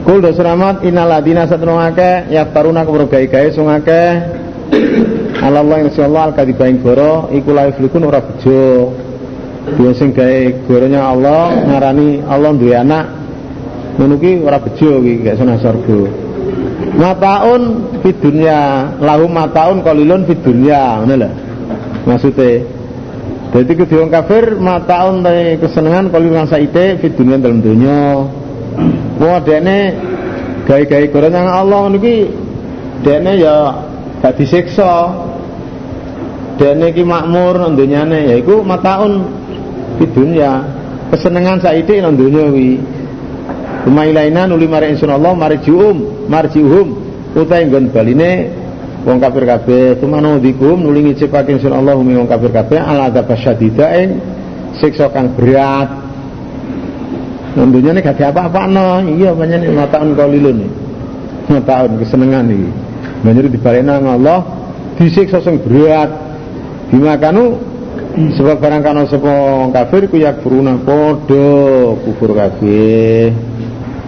Kul 0.05 0.21
do 0.21 0.29
selamat 0.31 0.85
inaladina 0.85 1.49
satunu 1.49 1.81
akeh 1.81 2.29
yaftaruna 2.29 2.85
kebro 2.85 3.09
gawe-gawe 3.09 3.47
sung 3.49 3.73
akeh. 3.73 4.09
Allah 5.41 5.81
insyaallah 5.89 6.31
al 6.31 6.33
kadibaing 6.37 6.77
goro 6.85 7.33
iku 7.33 7.49
la 7.57 7.73
iflikun 7.73 8.05
ora 8.05 8.21
bejo. 8.21 8.93
Dia 9.81 9.91
sing 9.97 10.13
gawe 10.13 10.61
goronya 10.69 11.09
Allah 11.09 11.57
ngarani 11.73 12.21
Allah 12.21 12.53
duwe 12.53 12.77
anak. 12.77 13.05
Ngono 13.97 14.21
ki 14.21 14.45
ora 14.45 14.61
bejo 14.61 15.01
iki 15.01 15.25
gak 15.25 15.41
seneng 15.41 15.57
surga 15.57 16.26
mataun 16.97 17.93
di 18.05 18.11
dunia 18.13 18.93
lahu 19.01 19.25
mataun 19.25 19.81
kolilun 19.81 20.25
di 20.29 20.35
dunia 20.37 21.01
ngono 21.01 21.15
lho. 21.17 21.29
Maksude 22.05 22.51
dadi 23.53 23.73
wong 23.73 24.11
kafir 24.13 24.59
mataun 24.61 25.25
te 25.25 25.57
kesenengan 25.57 26.13
kolilun 26.13 26.45
saite 26.45 27.01
di 27.01 27.07
dunia 27.11 27.41
dalam 27.41 27.59
dunia 27.63 27.99
wah 29.17 29.39
dene 29.41 29.77
gawe-gawe 30.67 31.05
gorengan 31.09 31.47
Allah 31.47 31.89
ki 31.97 32.15
dene 33.01 33.31
ya 33.39 33.55
gak 34.21 34.35
disiksa. 34.37 35.25
Dene 36.57 36.89
ki 36.89 37.05
makmur 37.05 37.61
nang 37.61 37.77
dunyane 37.77 38.33
yaiku 38.33 38.65
mataun 38.65 39.29
di 40.01 40.05
dunia 40.09 40.65
kesenengan 41.13 41.61
saite 41.61 42.01
nang 42.01 42.17
dunia 42.17 42.49
kuwi 42.49 42.96
Umailaina 43.87 44.51
nuli 44.51 44.67
mari 44.67 44.91
insun 44.91 45.07
Allah 45.07 45.31
marjium 45.31 46.27
marjium 46.27 46.87
utai 47.31 47.63
nggon 47.71 47.87
baline 47.95 48.51
wong 49.07 49.17
kafir 49.23 49.47
kabeh. 49.47 49.95
Tumano 50.03 50.35
dikum 50.43 50.83
nuli 50.83 51.07
ngicipake 51.07 51.55
insun 51.55 51.71
Allah 51.71 51.95
umi 51.95 52.19
wong 52.19 52.27
kafir 52.27 52.51
kabeh. 52.51 52.83
Ala 52.83 53.07
adab 53.07 53.31
syadida 53.39 53.95
ing 53.95 54.19
siksa 54.75 55.07
kang 55.15 55.31
berat 55.39 56.07
Nandunya 57.57 57.89
ini 57.89 58.05
gak 58.05 58.21
apa-apa 58.21 58.69
no 58.69 59.01
iya 59.01 59.33
banyak 59.33 59.65
nih 59.65 59.73
mataun 59.73 60.13
kolilun 60.13 60.69
mataun 61.49 61.97
kesenengan 61.97 62.45
nih 62.53 62.69
banyak 63.25 63.49
dibalik 63.49 63.81
nang 63.81 64.05
Allah 64.05 64.45
disiksa 65.01 65.41
sing 65.41 65.57
berat. 65.65 66.29
Dimakanu 66.93 67.57
sebab 68.37 68.61
barang 68.61 68.81
kana 68.85 69.03
kafir 69.73 70.05
ku 70.05 70.21
yak 70.21 70.45
furuna 70.45 70.77
padha 70.85 71.49
kufur 72.05 72.31
kabeh 72.37 73.33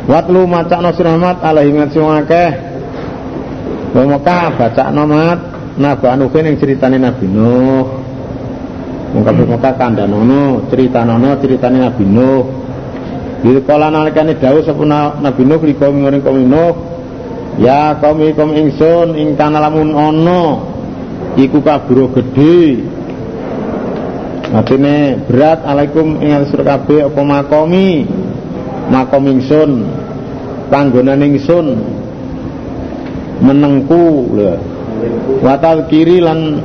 Watlu 0.10 0.50
maca 0.50 0.82
no 0.82 0.90
Muhammad 0.90 1.38
alaihi 1.46 1.78
wa 2.02 2.18
akeh. 2.18 2.52
Wa 3.94 4.04
maka 4.10 4.50
baca 4.58 4.90
mat 5.06 5.40
Nabi 5.78 6.06
Nuhin 6.18 6.44
yang 6.50 6.58
ceritane 6.58 6.98
Nabi 6.98 7.30
Nuh. 7.30 7.86
Wong 9.10 9.26
kabeh 9.26 9.46
Mekah 9.46 9.74
kandhanono, 9.78 10.66
critanono 10.70 11.38
ceritane 11.38 11.78
Nabi 11.86 12.06
Nuh. 12.10 12.44
Di 13.46 13.54
kala 13.64 13.94
nalikane 13.94 14.34
dawuh 14.42 14.66
sapa 14.66 14.82
Nabi 15.22 15.42
Nuh 15.46 15.62
li 15.62 15.78
kaum 15.78 16.02
ngene 16.02 16.26
kaum 16.26 16.42
Nuh. 16.42 16.74
Ya 17.62 17.94
kaum 18.02 18.18
kaum 18.34 18.50
ingsun 18.58 19.14
ingkang 19.14 19.54
lamun 19.54 19.94
ana 19.94 20.58
iku 21.38 21.62
kaburo 21.62 22.10
gedhe. 22.18 22.82
Artine 24.50 25.22
berat 25.30 25.62
alaikum 25.62 26.18
ing 26.18 26.34
atur 26.34 26.66
kabeh 26.66 27.06
apa 27.06 27.22
makomi 27.22 28.10
makom 28.90 29.26
ingsun 29.30 29.86
panggonan 30.74 31.22
ingsun 31.24 31.78
menengku 33.40 34.34
lho. 34.36 34.54
Watal 35.46 35.88
kiri 35.88 36.20
lan 36.20 36.60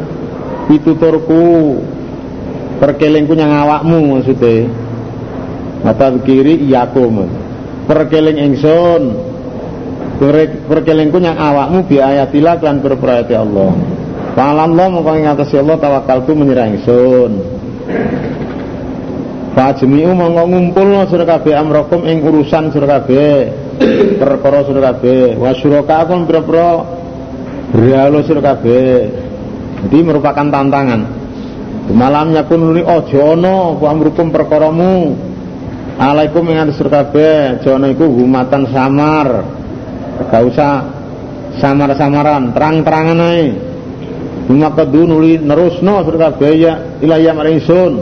pituturku. 0.67 1.79
Perkelingku 2.75 3.39
nyang 3.39 3.55
awakmu 3.55 4.19
maksudnya. 4.19 4.67
Watal 5.87 6.27
kiri 6.27 6.59
iyakum 6.67 7.45
perkeling 7.85 8.41
ingsun 8.41 9.03
perkelingku 10.69 11.21
nyang 11.21 11.37
awakmu 11.37 11.85
bi 11.85 12.01
ayatilah 12.01 12.61
lan 12.61 12.81
Allah. 12.81 13.73
Fa'alam 14.35 14.75
Allah 14.75 14.87
mengkau 14.91 15.15
ingatasi 15.15 15.63
Allah 15.63 15.79
tawakaltu 15.79 16.35
menyerah 16.35 16.67
ingsun 16.75 17.39
Fajmi'u 19.55 20.11
mongko 20.19 20.43
ngumpulno 20.51 21.07
sira 21.07 21.23
kabeh 21.23 21.55
amrokum 21.55 22.03
ing 22.11 22.27
urusan 22.27 22.75
sira 22.75 22.99
kabeh. 22.99 23.55
Perkara 24.19 24.67
sira 24.67 24.81
kabeh. 24.91 25.39
Wa 25.39 25.55
syuraka 25.55 26.11
pira-pira 26.27 26.83
beralo 27.71 28.19
sira 28.27 28.43
kabeh. 28.43 28.91
Jadi 29.87 29.99
merupakan 30.03 30.47
tantangan. 30.51 31.01
Malamnya 31.95 32.43
pun 32.49 32.67
nuli 32.67 32.83
aja 32.83 33.39
ana 33.39 33.79
ku 33.79 33.85
amrukum 33.87 34.35
perkaramu. 34.35 35.15
Alaikum 36.03 36.43
ing 36.51 36.59
atas 36.59 36.83
sira 36.83 36.91
kabeh, 36.91 37.63
aja 37.63 37.79
ana 37.79 37.95
iku 37.95 38.11
samar. 38.75 39.29
gak 40.15 40.43
usah 40.47 40.73
samar-samaran 41.59 42.55
terang-terangan 42.55 43.19
ae 43.35 43.45
Bima 44.45 44.71
kedu 44.77 45.09
nuli 45.09 45.41
nerusno 45.41 46.05
surga 46.05 46.37
baya 46.37 47.01
ilaya 47.01 47.33
maring 47.33 47.61
sun 47.65 47.93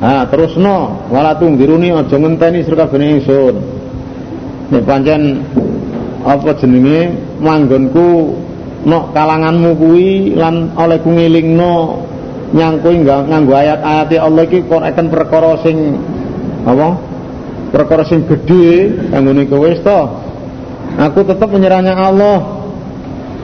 ha 0.00 0.26
terusno. 0.26 1.06
Wala 1.12 1.36
diruni 1.36 1.92
aja 1.92 2.16
ngenteni 2.16 2.64
surga 2.64 2.88
bene 2.88 3.20
ingsun. 3.20 3.54
Nek 4.72 4.82
pancen 4.88 5.44
apa 6.24 6.56
jenenge? 6.58 7.14
Manggonku 7.40 8.36
nok 8.84 9.12
kalanganmu 9.12 9.70
kuwi 9.76 10.36
lan 10.36 10.72
oleh 10.76 10.98
ku 11.04 11.12
ngelingno 11.12 12.04
nyangkui 12.50 13.06
nganggo 13.06 13.52
ayat-ayat 13.54 14.10
Allah 14.18 14.42
iki 14.48 14.64
akan 14.66 15.06
perkara 15.12 15.60
sing 15.62 15.96
apa? 16.64 16.88
Perkara 17.70 18.02
sing 18.02 18.26
gedhe 18.26 18.90
kanggone 19.14 19.46
kowe 19.46 19.70
to 19.70 20.00
aku 20.98 21.20
tetap 21.28 21.48
menyerahnya 21.52 21.94
Allah. 21.94 22.60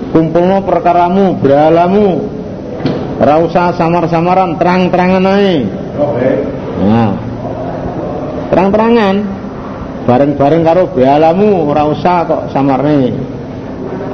Kumpulno 0.06 0.64
perkaramu 0.64 1.36
beralamu 1.40 2.24
ora 3.20 3.36
usah 3.42 3.74
samar-samaran 3.76 4.56
terang-terangan 4.56 5.24
ae 5.28 5.85
nah. 6.84 7.12
Terang-terangan. 8.46 9.16
Bareng-bareng 10.06 10.62
karo 10.62 10.82
beralamu 10.94 11.66
ora 11.66 11.90
usah 11.90 12.22
kok 12.30 12.42
samarne. 12.54 13.10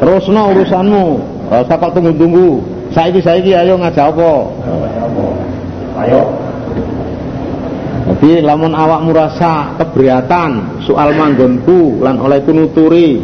Terusno 0.01 0.57
urusanmu. 0.57 1.07
Ora 1.53 1.59
usah 1.69 1.77
kok 1.77 1.93
tunggu-tunggu. 1.93 2.65
Saiki-saiki 2.97 3.53
ayo 3.53 3.77
ngajak 3.77 4.09
apa? 4.13 4.33
Ayo. 6.01 6.23
Jadi 8.03 8.39
lamun 8.43 8.75
awak 8.75 9.03
merasa 9.03 9.75
keberatan 9.79 10.83
soal 10.87 11.15
manggonku 11.15 12.03
lan 12.03 12.19
oleh 12.23 12.39
kunuturi 12.43 13.19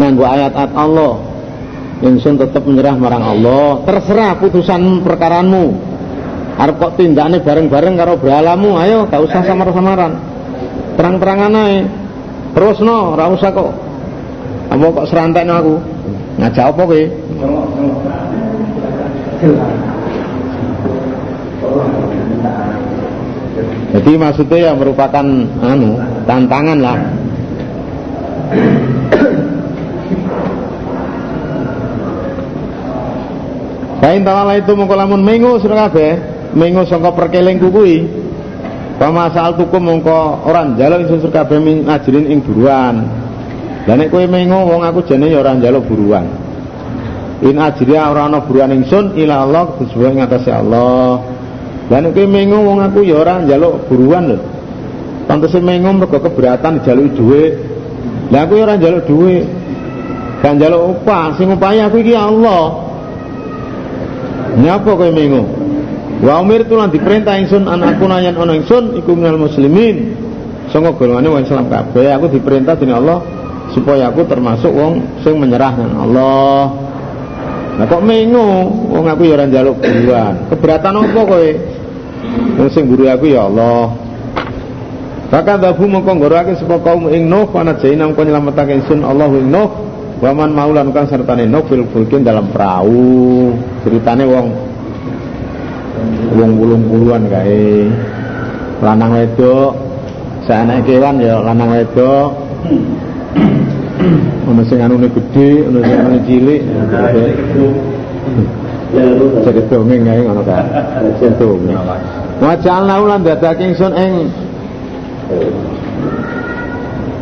nganggo 0.00 0.24
ayat-ayat 0.24 0.72
Allah 0.72 1.20
ingsun 2.00 2.40
tetap 2.40 2.64
menyerah 2.64 2.96
marang 2.96 3.24
Allah 3.24 3.84
terserah 3.84 4.40
putusan 4.40 5.04
perkaraanmu 5.04 5.89
arep 6.60 6.76
kok 6.76 7.00
tindakne 7.00 7.40
bareng-bareng 7.40 7.96
karo 7.96 8.20
beralamu 8.20 8.76
ayo 8.76 9.08
gak 9.08 9.24
usah 9.24 9.40
samar-samaran. 9.48 10.20
Terang-terangan 11.00 11.56
terus 12.52 12.76
no 12.84 13.16
ora 13.16 13.32
usah 13.32 13.48
kok. 13.48 13.72
Apa 14.68 14.84
kok 14.92 15.08
serantekno 15.08 15.54
aku? 15.56 15.74
Ngajak 16.36 16.64
apa 16.76 16.82
kowe? 16.84 17.02
Jadi 23.90 24.12
maksudnya 24.14 24.58
ya 24.70 24.72
merupakan 24.76 25.26
anu 25.64 25.98
tantangan 26.28 26.78
lah. 26.78 26.98
Kain 34.00 34.24
talala 34.24 34.56
itu 34.56 34.72
mengko 34.72 34.96
lamun 34.96 35.20
mengu 35.20 35.60
sira 35.60 35.88
kabeh, 35.88 36.39
mengu 36.54 36.82
saka 36.86 37.12
perkelingku 37.14 37.70
kuwi. 37.70 37.98
Pama 39.00 39.32
saal 39.32 39.56
tuku 39.56 39.80
mengko 39.80 40.44
ora 40.44 40.68
njaluk 40.68 41.08
sira 41.08 41.32
kabeh 41.32 41.56
ngajirin 41.88 42.28
ing 42.28 42.44
buruan. 42.44 43.08
Lah 43.88 43.96
nek 43.96 44.12
kowe 44.12 44.24
mengu 44.28 44.60
wong 44.68 44.84
aku 44.84 45.08
jane 45.08 45.32
ya 45.32 45.40
ora 45.40 45.56
buruan. 45.80 46.28
In 47.40 47.56
ajriya 47.56 48.12
ora 48.12 48.28
ana 48.28 48.44
buruan 48.44 48.76
ingsun 48.76 49.16
ila 49.16 49.48
Allah 49.48 49.72
sesuai 49.80 50.20
ngatasé 50.20 50.52
Allah. 50.52 51.16
Lah 51.88 51.98
nek 52.04 52.12
mengu 52.28 52.60
wong 52.60 52.84
aku 52.84 53.00
ya 53.00 53.24
ora 53.24 53.40
njaluk 53.40 53.88
buruan 53.88 54.36
lho. 54.36 54.38
Pantese 55.24 55.64
mengu 55.64 55.96
mergo 55.96 56.20
keberatan 56.20 56.84
dijaluki 56.84 57.16
dhuwit. 57.16 57.52
Lah 58.28 58.44
aku 58.44 58.60
ya 58.60 58.62
ora 58.68 58.74
njaluk 58.76 59.08
dhuwit. 59.08 59.46
Kan 60.44 60.56
njaluk 60.60 60.96
upah, 60.96 61.36
sing 61.36 61.52
upahi 61.52 61.84
aku 61.84 62.04
iki 62.04 62.12
Allah. 62.16 62.84
Nyapa 64.60 64.92
kowe 64.92 65.08
mengu? 65.08 65.59
Wa 66.20 66.44
umir 66.44 66.68
lan 66.68 66.92
diperintah 66.92 67.40
ingsun 67.40 67.64
an 67.64 67.80
aku 67.80 68.04
nayan 68.04 68.36
ana 68.36 68.52
ingsun 68.52 69.00
iku 69.00 69.16
minal 69.16 69.40
muslimin. 69.40 70.12
Sanga 70.68 70.92
golongane 70.92 71.32
wong 71.32 71.42
Islam 71.48 71.66
kabeh 71.72 72.12
aku 72.12 72.28
diperintah 72.36 72.76
dening 72.76 72.94
Allah 72.94 73.24
supaya 73.72 74.12
aku 74.12 74.28
termasuk 74.28 74.70
wong 74.70 75.24
sing 75.24 75.40
menyerah 75.40 75.72
nang 75.80 75.96
Allah. 75.96 76.76
Nah 77.80 77.86
kok 77.88 78.04
mengu 78.04 78.68
wong 78.92 79.08
aku 79.08 79.32
ya 79.32 79.40
ora 79.40 79.48
njaluk. 79.48 79.80
Keberatan 80.52 80.94
apa 81.00 81.20
kowe? 81.24 81.50
Wong 82.60 82.68
sing 82.68 82.84
guru 82.84 83.08
aku 83.08 83.24
ya 83.32 83.48
Allah. 83.48 83.96
Maka 85.30 85.56
dabu 85.56 85.88
mongko 85.88 86.20
ngorake 86.20 86.58
sapa 86.60 86.82
kaum 86.84 87.08
ing 87.08 87.32
Nuh 87.32 87.48
ana 87.56 87.80
jaina 87.80 88.04
mongko 88.04 88.28
nyelametake 88.28 88.76
ingsun 88.84 89.00
Allah 89.08 89.32
ing 89.32 89.48
Nuh 89.48 89.70
waman 90.20 90.52
maulan 90.52 90.92
kang 90.92 91.08
sertane 91.08 91.48
Nuh 91.48 91.64
fil 91.64 91.88
dalam 92.20 92.52
perahu. 92.52 93.56
Ceritane 93.82 94.28
wong 94.28 94.69
wong 96.34 96.50
puluh-puluhan 96.58 97.22
kae. 97.30 97.90
Lanang 98.80 99.12
wedok 99.12 99.76
saenek 100.48 100.88
kewan 100.88 101.20
ya 101.20 101.38
lanang 101.44 101.70
wedok. 101.74 102.28
Ono 104.50 104.62
sing 104.66 104.80
anune 104.82 105.06
gedhe, 105.12 105.68
ono 105.68 105.78
sing 105.84 105.96
anune 106.00 106.18
cilik. 106.24 106.60
Jadi 109.44 109.60
dongeng 109.70 110.02
kae 110.02 110.20
ngono 110.24 110.42
kae. 110.42 110.64
Dongeng. 111.38 111.78
Wa 112.40 112.56
ja'alna 112.56 112.96
lan 113.04 113.20
dadake 113.20 113.68
ingsun 113.68 113.92
ing 113.92 114.12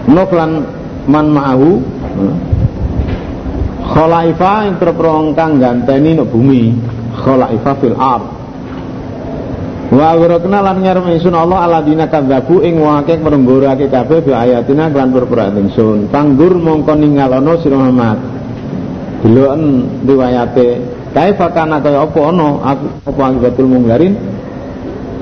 Nuh 0.09 0.31
lan 0.33 0.65
man 1.05 1.27
ma'ahu 1.29 1.85
Khalaifa 3.89 4.53
yang 4.65 4.77
terperong 4.81 5.37
kang 5.37 5.61
ganteni 5.61 6.17
no 6.17 6.25
bumi 6.25 6.73
Khalaifa 7.21 7.77
fil 7.77 7.93
ard 7.93 8.38
Wa 9.89 10.13
aghraqna 10.13 10.61
lan 10.61 10.85
ngarep 10.85 11.09
Allah 11.33 11.59
aladina 11.65 12.13
kadzabu 12.13 12.61
ing 12.61 12.77
wake 12.77 13.17
ngrenggorake 13.25 13.89
kabeh 13.89 14.21
bi 14.21 14.37
ayatina 14.37 14.93
perperat 14.93 15.57
ingsun. 15.57 16.13
Panggur 16.13 16.61
mongko 16.61 16.93
ningalono 16.93 17.57
sira 17.65 17.81
Muhammad. 17.81 18.21
Deloken 19.25 19.63
riwayate 20.05 20.69
kaifa 21.17 21.49
kana 21.57 21.81
kaya 21.81 22.05
apa 22.05 22.21
ana 22.21 22.49
aku 22.69 22.87
apa 23.09 23.21
akibatul 23.33 23.67
munggarin 23.67 24.13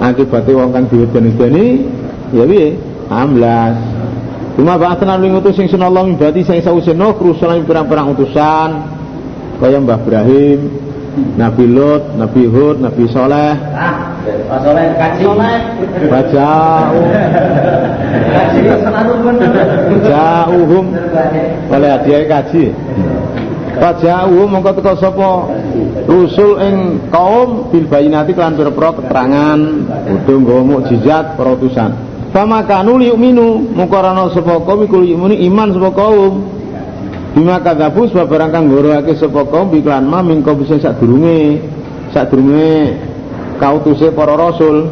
akibate 0.03 0.53
wong 0.53 0.75
kang 0.75 0.85
diwedeni-wedeni 0.91 1.65
ya 2.35 2.45
piye? 2.45 2.77
Amlas. 3.07 3.79
Cuma 4.59 4.75
ba'atsna 4.75 5.15
ing 5.23 5.39
utus 5.39 5.55
sing 5.55 5.71
sunallah 5.71 6.11
min 6.11 6.19
bati 6.19 6.43
sing 6.43 6.59
sause 6.61 6.91
Nuh 6.91 7.15
rusulan 7.15 7.63
pirang-pirang 7.63 8.19
utusan 8.19 8.71
kaya 9.57 9.81
Mbah 9.81 10.01
Ibrahim, 10.05 10.59
Nabi 11.17 11.65
Lut, 11.65 12.03
Nabi 12.21 12.45
Hud, 12.45 12.85
Nabi 12.85 13.09
Soleh. 13.09 13.57
Ah, 13.73 14.13
Pak 14.21 14.59
Soleh 14.61 14.85
kaji. 15.01 15.25
Bajau. 16.13 16.93
Kaji 18.37 18.61
selalu 18.85 19.15
pun. 19.25 19.35
Jauhum 20.05 20.87
oleh 21.73 21.89
hadiah 21.89 22.21
kaji. 22.29 22.65
Faja'uhum 23.77 24.49
mongko 24.57 24.73
teka 24.81 24.97
sapa 24.97 25.53
rusul 26.09 26.57
ing 26.65 26.97
kaum 27.13 27.69
bil 27.69 27.85
bayinati 27.85 28.33
kelan 28.33 28.57
pira 28.57 28.73
keterangan 28.73 29.61
udah 30.09 30.37
nggawa 30.41 30.63
mukjizat 30.65 31.37
para 31.37 31.53
utusan. 31.53 31.93
Fama 32.33 32.65
kanu 32.65 32.97
liyuminu 32.97 33.77
mongko 33.77 33.97
ana 34.01 34.33
sapa 34.33 34.65
kaum 34.65 34.81
iku 34.89 35.05
iman 35.05 35.69
sapa 35.77 35.91
kaum. 35.93 36.56
Bima 37.37 37.61
kadzabu 37.61 38.09
sebab 38.09 38.33
barang 38.33 38.49
kang 38.49 38.65
ngoroake 38.73 39.13
sapa 39.13 39.45
kaum 39.53 39.69
iklan 39.77 40.09
ma 40.09 40.25
mingko 40.25 40.57
bisa 40.57 40.81
sadurunge 40.81 41.61
sadurunge 42.17 42.97
kautuse 43.61 44.09
para 44.17 44.41
rasul. 44.41 44.89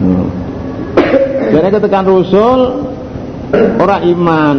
Hmm. 0.00 0.26
Jadi 1.52 1.68
ketekan 1.68 2.08
rasul 2.08 2.88
ora 3.76 4.00
iman 4.08 4.56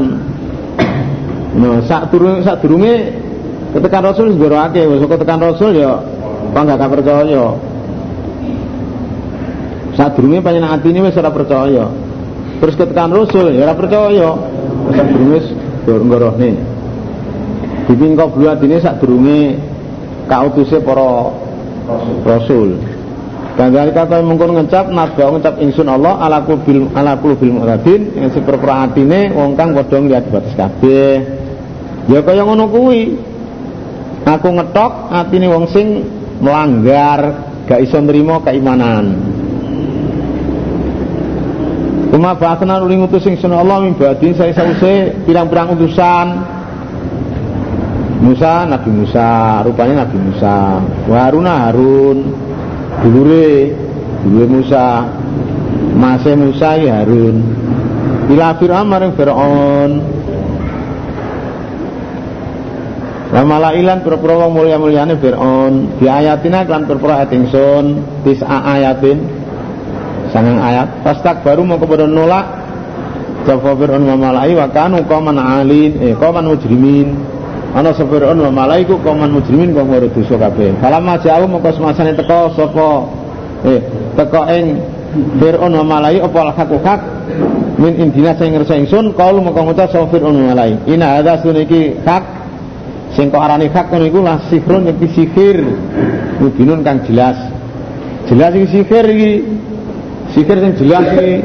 Nah, 1.52 1.84
sak 1.84 2.16
durunge 2.64 3.12
ketekan 3.76 4.04
Rasul 4.08 4.40
nggorake, 4.40 4.88
wis 4.88 5.04
ketekan 5.04 5.40
Rasul 5.44 5.76
ya 5.76 6.00
apa 6.52 6.80
gak 6.80 6.92
percaya. 6.92 7.46
Sak 10.00 10.16
durunge 10.16 10.40
panjenengan 10.40 10.80
atine 10.80 11.04
wis 11.04 11.20
ora 11.20 11.28
percaya. 11.28 11.92
Terus 12.64 12.76
ketekan 12.80 13.12
Rasul 13.12 13.52
ya 13.52 13.68
ora 13.68 13.76
percaya. 13.76 14.30
Sak 14.96 15.08
durunge 15.86 16.06
nggorohne. 16.08 16.52
Dipingko 17.89 18.26
blu 18.38 18.46
atine 18.50 18.78
sak 18.80 19.02
durunge 19.02 19.58
kautuse 20.30 20.80
para 20.82 21.34
Rasul. 22.24 22.78
Dan 23.52 23.76
dari 23.76 23.91
kata 23.91 24.24
mungkin 24.24 24.56
ngecap 24.56 24.89
nabda 24.96 25.28
ngecap 25.28 25.56
ingsun 25.60 25.91
Allah 25.91 26.15
ala 26.24 26.39
bil 26.48 26.88
ala 26.96 27.20
bil 27.20 27.52
mu'tadin 27.52 28.15
yang 28.15 28.32
seperpera 28.32 28.88
atine 28.88 29.28
wong 29.36 29.60
kang 29.60 29.76
padha 29.76 30.00
nglihat 30.00 30.32
batas 30.32 30.56
kabeh. 30.56 31.20
Ya 32.08 32.20
kaya 32.24 32.48
ngono 32.48 32.72
kuwi. 32.72 33.17
Aku 34.22 34.54
ngetok 34.54 35.10
atine 35.10 35.50
wong 35.50 35.65
sing 35.74 36.06
melanggar, 36.39 37.50
gak 37.65 37.82
iso 37.82 37.98
nrimo 37.98 38.41
keimanan. 38.46 39.31
Suma 42.22 42.38
ba'atsna 42.38 42.78
uli 42.86 43.02
ngutus 43.02 43.26
ingsun 43.26 43.50
Allah 43.50 43.82
min 43.82 43.98
ba'di 43.98 44.38
saya 44.38 44.54
sause 44.54 45.10
pirang-pirang 45.26 45.74
utusan. 45.74 46.38
Musa 48.22 48.70
Nabi 48.70 48.94
Musa, 48.94 49.66
rupanya 49.66 50.06
Nabi 50.06 50.30
Musa. 50.30 50.86
Wa 51.10 51.18
Haruna 51.26 51.66
Harun. 51.66 52.30
Dulure 53.02 53.74
dulure 54.22 54.48
Musa. 54.54 55.10
Mase 55.98 56.38
Musa 56.38 56.78
ya 56.78 57.02
Harun. 57.02 57.42
Ila 58.30 58.54
Fir'aun 58.62 58.86
maring 58.86 59.18
Fir'aun. 59.18 59.92
Wa 63.34 63.42
malailan 63.42 64.06
pira-pira 64.06 64.46
wong 64.46 64.62
mulya-mulyane 64.62 65.18
Fir'aun. 65.18 65.98
Di 65.98 66.06
ayatina 66.06 66.70
pira-pira 66.70 67.26
ayat 67.26 67.34
ingsun, 67.34 68.06
tis'a 68.22 68.78
ayatin. 68.78 69.41
Sangang 70.32 70.60
ayat. 70.63 70.88
Pastak 71.04 71.44
baru 71.44 71.67
mau 71.67 71.78
kepada 71.78 72.08
nolak. 72.08 72.63
Jawa 73.41 73.74
Fir'aun 73.74 74.06
wa 74.06 74.17
malai 74.17 74.54
wa 74.54 74.70
kanu 74.70 75.02
qauman 75.10 75.34
alin, 75.38 75.98
eh 75.98 76.13
qauman 76.13 76.46
mujrimin. 76.46 77.17
Ana 77.74 77.89
Fir'aun 77.91 78.38
wa 78.38 78.52
malai 78.54 78.86
ku 78.86 79.02
qauman 79.02 79.34
mujrimin 79.34 79.74
kang 79.74 79.89
ora 79.89 80.06
dosa 80.06 80.38
kabeh. 80.38 80.78
Falamma 80.78 81.17
jauh 81.20 81.50
mongko 81.50 81.70
semasane 81.74 82.13
teko 82.13 82.54
sapa 82.54 82.89
eh 83.65 83.80
teko 84.13 84.41
ing 84.46 84.65
Fir'aun 85.41 85.74
wa 85.74 85.86
malai 85.98 86.22
apa 86.22 86.54
hak 86.54 86.70
hak 86.70 87.02
min 87.82 87.98
indina 87.98 88.38
sing 88.38 88.54
ngersa 88.54 88.78
ingsun 88.78 89.17
kaul 89.17 89.41
mongko 89.41 89.74
ngucap 89.74 89.89
sapa 89.89 90.06
Fir'aun 90.13 90.38
wa 90.38 90.46
malai. 90.54 90.78
Ina 90.86 91.17
hadza 91.17 91.41
suniki 91.41 91.98
hak 92.06 92.24
sing 93.17 93.28
kok 93.34 93.41
arani 93.44 93.67
hak 93.67 93.91
ngono 93.91 94.06
iku 94.08 94.20
lah 94.24 94.39
sihrun 94.48 94.88
iki 94.88 95.08
sihir 95.12 95.58
mubinun 96.39 96.80
kang 96.80 97.04
jelas 97.04 97.36
jelas 98.32 98.56
iki 98.56 98.67
sihir 98.72 99.06
iki 99.12 99.32
sihir 100.34 100.58
sing 100.60 100.74
jelas 100.80 101.06
iki 101.15 101.44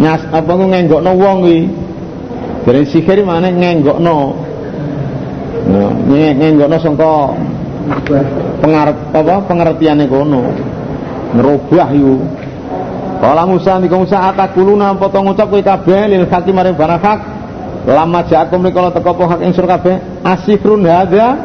nyas 0.00 0.22
apa 0.32 0.48
ku 0.48 0.64
ngenggokno 0.68 1.10
wong 1.16 1.38
iki 1.44 1.60
dari 2.64 2.82
sihir 2.88 3.26
mana 3.26 3.50
ngenggokno. 3.50 4.18
Nah, 5.62 5.90
ngenggokno 6.10 6.76
sangka 6.78 7.34
pengarep 8.62 8.96
apa 9.12 9.34
pengertiane 9.46 10.06
kono. 10.06 10.42
Ngerubah 11.32 11.88
yu 11.96 12.20
Kala 13.22 13.46
Musa 13.46 13.78
nika 13.78 13.94
Musa 13.94 14.18
atakuluna 14.34 14.98
apa 14.98 15.06
to 15.06 15.22
ngucap 15.22 15.46
kowe 15.46 15.62
kabeh 15.62 16.10
lil 16.10 16.26
hakim 16.26 16.58
maring 16.58 16.74
barang 16.74 16.98
hak. 16.98 17.20
Lama 17.86 18.26
jakum 18.26 18.66
rikala 18.66 18.90
teko 18.90 19.14
apa 19.14 19.24
hak 19.38 19.40
insur 19.46 19.66
kabeh? 19.66 19.94
Asikrun 20.26 20.82
hadza. 20.82 21.38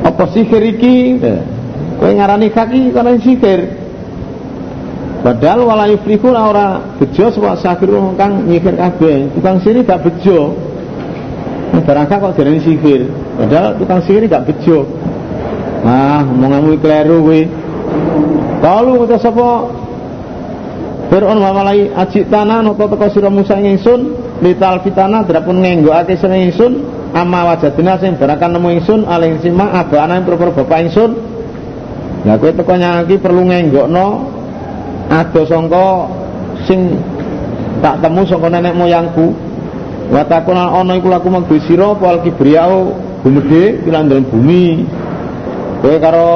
Apa 0.00 0.24
sihir 0.32 0.64
iki? 0.64 1.20
Kowe 2.00 2.08
ngarani 2.08 2.48
hak 2.48 2.68
iki 2.72 2.88
kana 2.88 3.20
sihir 3.20 3.79
padahal 5.20 5.68
wala 5.68 5.84
yuflihu 5.92 6.32
ora 6.32 6.80
bejo 6.96 7.28
sapa 7.32 7.56
sahir 7.60 7.90
kang 8.16 8.44
nyihir 8.48 8.76
kabeh. 8.76 9.30
Tukang 9.36 9.60
sihir 9.60 9.84
gak 9.84 10.02
bejo. 10.04 10.56
Hak 11.70 12.10
kok 12.10 12.32
dereni 12.34 12.60
sihir. 12.60 13.08
Padahal 13.38 13.78
tukang 13.78 14.00
sihir 14.04 14.24
gak 14.26 14.48
bejo. 14.48 14.88
Ah 15.80 16.20
omonganmu 16.24 16.76
kleru 16.80 17.24
kowe 17.24 17.40
kalau 18.60 19.00
ngucap 19.00 19.20
sapa? 19.24 19.72
Fir'aun 21.10 21.42
wa 21.42 21.50
malai 21.50 21.90
ajik 21.90 22.28
tanah 22.30 22.62
nopo 22.62 22.86
teko 22.86 23.08
sira 23.10 23.32
Musa 23.32 23.56
ing 23.58 23.74
ingsun? 23.80 24.00
Lital 24.44 24.84
fitana 24.84 25.24
drapun 25.24 25.64
ngenggokake 25.64 26.14
sira 26.20 26.36
ingsun. 26.36 26.84
Amma 27.16 27.50
wajadina 27.50 27.98
sing 27.98 28.14
barakan 28.20 28.60
nemu 28.60 28.68
ingsun. 28.78 29.00
Aling 29.08 29.40
sima 29.42 29.74
abana 29.74 30.20
ing 30.20 30.28
propor 30.28 30.52
bapak 30.52 30.86
ingsun. 30.86 31.10
Lah 32.28 32.36
kowe 32.36 32.52
teko 32.52 32.74
nyaki 32.76 33.16
perlu 33.16 33.48
ngenggokno 33.48 34.06
ado 35.10 35.42
sangka 35.42 36.06
sing 36.64 36.94
tak 37.82 37.98
temu 37.98 38.22
sangka 38.24 38.48
nenek 38.48 38.78
moyangku. 38.78 39.34
Wa 40.10 40.22
takuna 40.26 40.70
ana 40.74 40.98
iku 40.98 41.10
laku 41.10 41.30
manggo 41.30 41.54
sira 41.66 41.94
pal 41.98 42.22
kibriau 42.22 42.94
gumedhe 43.26 43.82
pilan 43.82 44.06
dalam 44.06 44.26
bumi. 44.26 44.86
Kowe 45.82 45.96
karo 45.98 46.30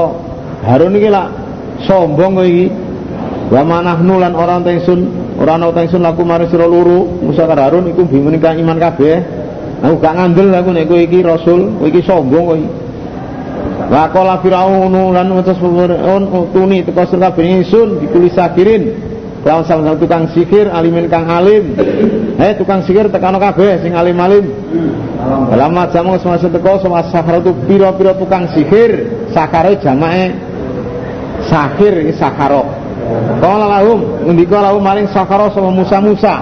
Harun 0.66 0.98
iki 0.98 1.08
lak 1.10 1.30
sombong 1.87 2.38
kowe 2.38 2.46
iki. 2.46 2.66
Wa 3.50 3.62
manahnu 3.62 4.18
lan 4.18 4.34
ora 4.34 4.58
ingsun 4.58 5.00
ora 5.38 5.58
ana 5.58 5.70
ingsun 5.70 6.02
laku 6.02 6.22
mari 6.26 6.50
sira 6.50 6.66
loro 6.66 7.06
Musa 7.22 7.46
karo 7.46 7.62
Harun 7.62 7.90
iku 7.90 8.06
kang 8.42 8.58
iman 8.58 8.78
kabeh. 8.78 9.16
Aku 9.84 10.00
gak 10.00 10.16
ngandel 10.16 10.48
aku 10.54 10.70
nek 10.70 10.87
kowe 10.87 10.98
iki 10.98 11.18
rasul 11.22 11.74
kowe 11.78 11.87
iki 11.90 12.00
sombong 12.02 12.44
kowe 12.46 12.58
wa 13.90 14.05
qala 14.12 14.40
fir'aun 14.40 14.94
lan 15.12 15.29
utus 15.33 15.59
fir'aun 15.59 16.23
utuni 16.29 16.85
teko 16.85 17.05
sira 17.09 17.31
kabeh 17.33 17.44
ingsun 17.61 18.01
dikulis 18.01 18.35
sakirin 18.37 18.83
lawan 19.44 19.64
sama 19.68 19.92
tukang 20.01 20.25
sihir 20.33 20.73
alimin 20.73 21.07
kang 21.12 21.29
alim 21.29 21.77
eh 22.40 22.53
tukang 22.57 22.81
sihir 22.87 23.12
tekano 23.12 23.37
kabeh 23.37 23.81
sing 23.85 23.92
alim-alim 23.92 24.49
Lama 25.57 25.88
jamu 25.88 26.20
semasa 26.20 26.53
teko 26.53 26.81
sama 26.85 27.01
sakar 27.09 27.40
itu 27.40 27.53
piro-piro 27.64 28.12
tukang 28.16 28.44
sihir 28.53 29.25
sakare 29.33 29.81
jamae 29.81 30.33
sahir 31.49 32.12
sakaro 32.16 32.85
Kala 33.40 33.66
lahum 33.68 34.25
ngendika 34.25 34.64
lahum 34.64 34.81
maring 34.81 35.09
sakara 35.12 35.53
sama 35.53 35.68
Musa 35.68 36.01
Musa. 36.01 36.35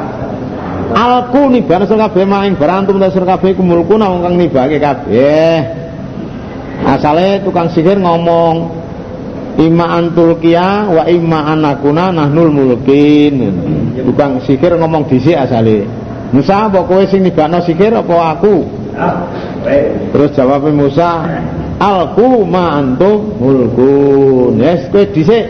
Alku 0.93 1.49
nibana 1.51 1.89
sira 1.89 2.07
kabeh 2.07 2.23
maing 2.29 2.55
barantum 2.55 3.01
ta 3.03 3.11
sira 3.11 3.35
kabeh 3.35 3.57
kumulkuna 3.59 4.07
wong 4.07 4.21
kang 4.23 4.35
nibake 4.39 4.79
kabeh. 4.79 5.82
Asale 6.83 7.43
tukang 7.47 7.71
sihir 7.71 7.99
ngomong 7.99 8.83
Ima 9.53 10.01
antulkia 10.01 10.89
wa 10.89 11.05
ima 11.13 11.53
anakuna 11.53 12.09
nahnul 12.09 12.49
mulkin. 12.49 13.53
Tukang 14.01 14.41
sihir 14.49 14.81
ngomong 14.81 15.05
dhisik 15.13 15.37
asale. 15.37 15.85
Musa 16.33 16.73
apa 16.73 16.81
kowe 16.89 17.05
sing 17.05 17.21
nibakno 17.21 17.61
sihir 17.61 17.93
apa 17.93 18.33
aku? 18.33 18.65
Terus 20.17 20.33
jawab 20.33 20.65
Musa, 20.73 21.29
Alku 21.77 22.49
ma 22.49 22.81
antum 22.81 23.37
mulkun. 23.37 24.57
Yes, 24.57 24.89
kowe 24.89 25.05
dhisik 25.05 25.45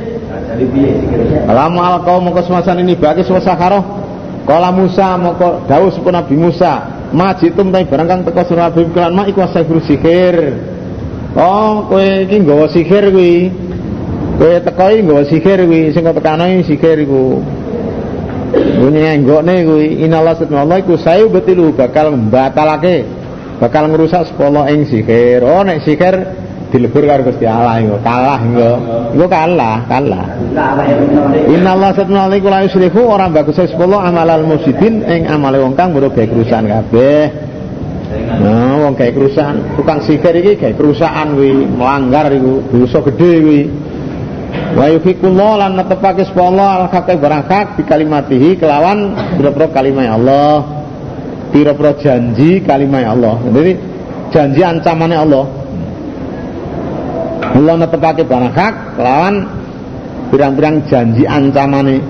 Lama 1.47 1.81
al 1.95 1.97
kaum 2.03 2.29
mongko 2.29 2.43
semasa 2.45 2.75
ini 2.75 2.99
bagi 2.99 3.23
semasa 3.23 3.55
karo. 3.55 3.81
Kala 4.43 4.75
Musa 4.75 5.15
mongko 5.15 5.71
dawuh 5.71 5.95
sapa 5.95 6.11
Nabi 6.11 6.35
Musa, 6.35 7.07
majitum 7.15 7.71
tapi 7.71 7.87
barang 7.87 8.09
kang 8.11 8.21
teko 8.27 8.43
surah 8.51 8.75
Nabi 8.75 8.91
kelan 8.91 9.15
mak 9.15 9.31
iku 9.31 9.47
sihir. 9.87 10.37
Oh, 11.33 11.89
kowe 11.89 12.29
iki 12.29 12.45
nggawa 12.45 12.69
sihir 12.69 13.09
kuwi. 13.09 13.49
Kowe 14.37 14.57
teko 14.61 14.85
iki 14.93 15.03
nggawa 15.03 15.23
sihir 15.25 15.59
kuwi, 15.65 15.81
sing 15.97 16.05
kok 16.05 16.17
tekano 16.21 16.45
sihir 16.65 16.99
iku. 17.09 17.41
Bunyi 18.53 19.01
enggokne 19.17 19.65
kuwi 19.65 20.05
inallah 20.05 20.37
satnallah 20.37 20.85
iku 20.85 21.01
sayu 21.01 21.33
betilu 21.33 21.73
bakal 21.73 22.13
mbatalake 22.13 23.09
bakal 23.57 23.89
ngerusak 23.89 24.29
sepolo 24.29 24.69
ing 24.69 24.85
sihir. 24.85 25.41
Oh 25.41 25.65
nek 25.65 25.81
sihir 25.89 26.43
dilebur 26.73 27.05
karo 27.05 27.29
Gusti 27.29 27.45
Allah 27.45 27.85
iku 27.85 28.01
kalah 28.01 28.41
engko 28.41 28.71
engko 29.13 29.27
kalah 29.29 29.77
kalah 29.85 30.25
innallaha 31.53 31.93
satuna 31.93 32.33
alaihi 32.33 32.49
la 32.49 32.65
yusrifu 32.65 33.05
ora 33.05 33.29
bagus 33.29 33.61
sepuluh 33.61 34.01
amalal 34.01 34.49
mufsidin 34.49 35.05
ing 35.05 35.29
amale 35.29 35.61
wong 35.61 35.77
kang 35.77 35.93
gawe 35.93 36.09
kerusakan 36.09 36.73
kabeh 36.73 37.29
nah 38.41 38.72
wong 38.83 38.95
gawe 38.99 39.11
kerusakan. 39.15 39.79
Tukang 39.79 40.01
sihir 40.03 40.35
iki 40.43 40.59
gawe 40.59 40.75
kerusakan 40.75 41.39
kuwi 41.39 41.53
melanggar 41.71 42.29
iku 42.35 42.63
dosa 42.75 42.99
gedhe 43.07 43.33
kuwi. 43.41 43.63
Wa 44.77 44.87
yufiqullah 44.93 45.51
lan 45.65 45.71
netepake 45.81 46.29
sepuluh 46.29 46.61
al 46.61 46.89
haqqi 46.93 47.17
barang 47.17 47.45
hak 47.49 47.67
di 47.81 47.83
kalimatihi 47.89 48.61
kelawan 48.61 49.17
pira-pira 49.39 49.69
kalimat 49.73 50.13
Allah. 50.13 50.61
Pira-pira 51.53 51.93
janji 51.97 52.61
kalimat 52.65 53.05
Allah. 53.07 53.37
Jadi 53.49 53.73
janji 54.33 54.61
ancamannya 54.61 55.19
Allah. 55.19 55.45
Allah 57.53 57.75
netepake 57.85 58.25
barang 58.25 58.53
hak 58.53 58.75
lawan 58.97 59.35
pirang-pirang 60.33 60.89
janji 60.89 61.29
ancamane. 61.29 62.01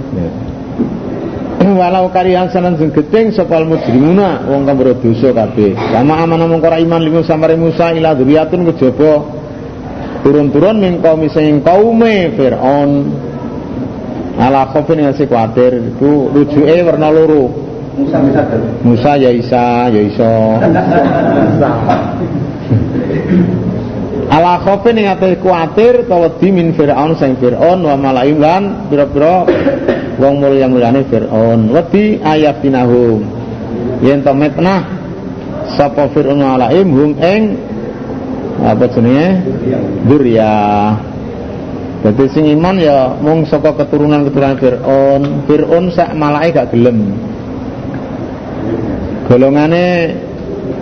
Walau 1.62 2.11
karihan 2.11 2.51
sanan 2.51 2.75
sing 2.75 2.90
geting 2.90 3.31
sapa 3.31 3.62
mujrimuna 3.62 4.51
wong 4.51 4.66
kang 4.66 4.83
dosa 4.83 5.31
kabeh. 5.31 5.79
Sama 5.94 6.18
amanah 6.18 6.51
mung 6.51 6.59
ora 6.59 6.83
iman 6.83 6.98
limu 6.98 7.22
samare 7.22 7.55
Musa 7.55 7.94
ila 7.94 8.18
dzurriyyatun 8.18 8.66
kejaba 8.66 9.22
turun-turun 10.27 10.77
min 10.83 10.98
kaum 10.98 11.22
sing 11.31 11.62
kaume 11.62 12.35
Firaun. 12.35 12.90
Ala 14.42 14.75
khofin 14.75 15.07
ngasih 15.07 15.31
kuatir 15.31 15.70
iku 15.94 16.35
rujuke 16.35 16.77
warna 16.83 17.09
loro. 17.14 17.46
Musa 17.94 18.18
Musa 18.18 18.42
Musa 18.83 19.11
ya 19.20 19.31
Isa 19.31 19.92
ya 19.92 20.01
Isa. 20.03 20.33
ala 24.33 24.64
khofin 24.64 24.96
ate 25.05 25.37
kuatir 25.44 26.09
tawadi 26.09 26.48
min 26.48 26.72
Firaun 26.72 27.12
sang 27.20 27.37
Firaun 27.37 27.85
wa 27.85 27.94
malaim 28.01 28.40
lan 28.40 28.88
pira-pira 28.88 29.44
wong 30.22 30.38
mulya 30.38 30.70
mulyane 30.70 31.02
Firaun 31.11 31.74
wedi 31.74 32.22
ayatinahum 32.22 33.26
yen 34.06 34.22
to 34.22 34.30
metnah 34.30 34.87
sapa 35.74 36.06
Firaun 36.14 36.38
malaim 36.38 36.87
hum 36.87 37.11
ing 37.18 37.58
apa 38.62 38.87
jenenge 38.94 39.42
durya 40.06 40.54
Jadi 42.02 42.24
sing 42.35 42.44
iman 42.58 42.82
ya 42.82 43.14
mung 43.22 43.46
saka 43.46 43.78
keturunan-keturunan 43.78 44.58
Firaun. 44.58 45.22
Firaun 45.46 45.87
sak 45.94 46.18
malake 46.18 46.50
gak 46.50 46.74
gelem. 46.74 47.14
Golongane 49.30 50.11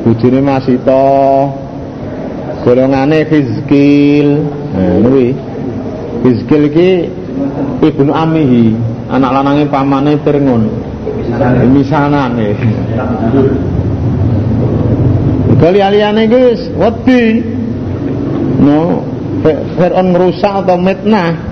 bojone 0.01 0.41
Masita, 0.41 1.13
golongane 2.65 3.29
Hizkil. 3.29 4.29
Nah, 4.73 4.97
kuwi. 5.05 5.29
Hizkil 6.25 6.63
iki 6.73 6.91
ibnu 7.85 8.17
amihi, 8.17 8.81
anak 9.11 9.31
lanange 9.35 9.65
pamane 9.67 10.15
Fir'aun. 10.23 10.63
Misanan 11.75 12.39
e. 12.39 12.51
Kali 15.61 15.79
aliyane 15.83 16.25
guys, 16.31 16.61
wedi. 16.79 17.43
No, 18.61 19.05
Fir'aun 19.77 20.07
merusak 20.15 20.65
atau 20.65 20.77
mitnah 20.79 21.51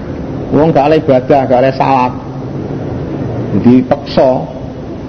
wong 0.52 0.72
gak 0.72 0.88
oleh 0.88 0.98
ibadah, 1.02 1.40
gak 1.44 1.60
oleh 1.60 1.74
salat. 1.76 2.12
Jadi 3.58 3.74
paksa. 3.84 4.32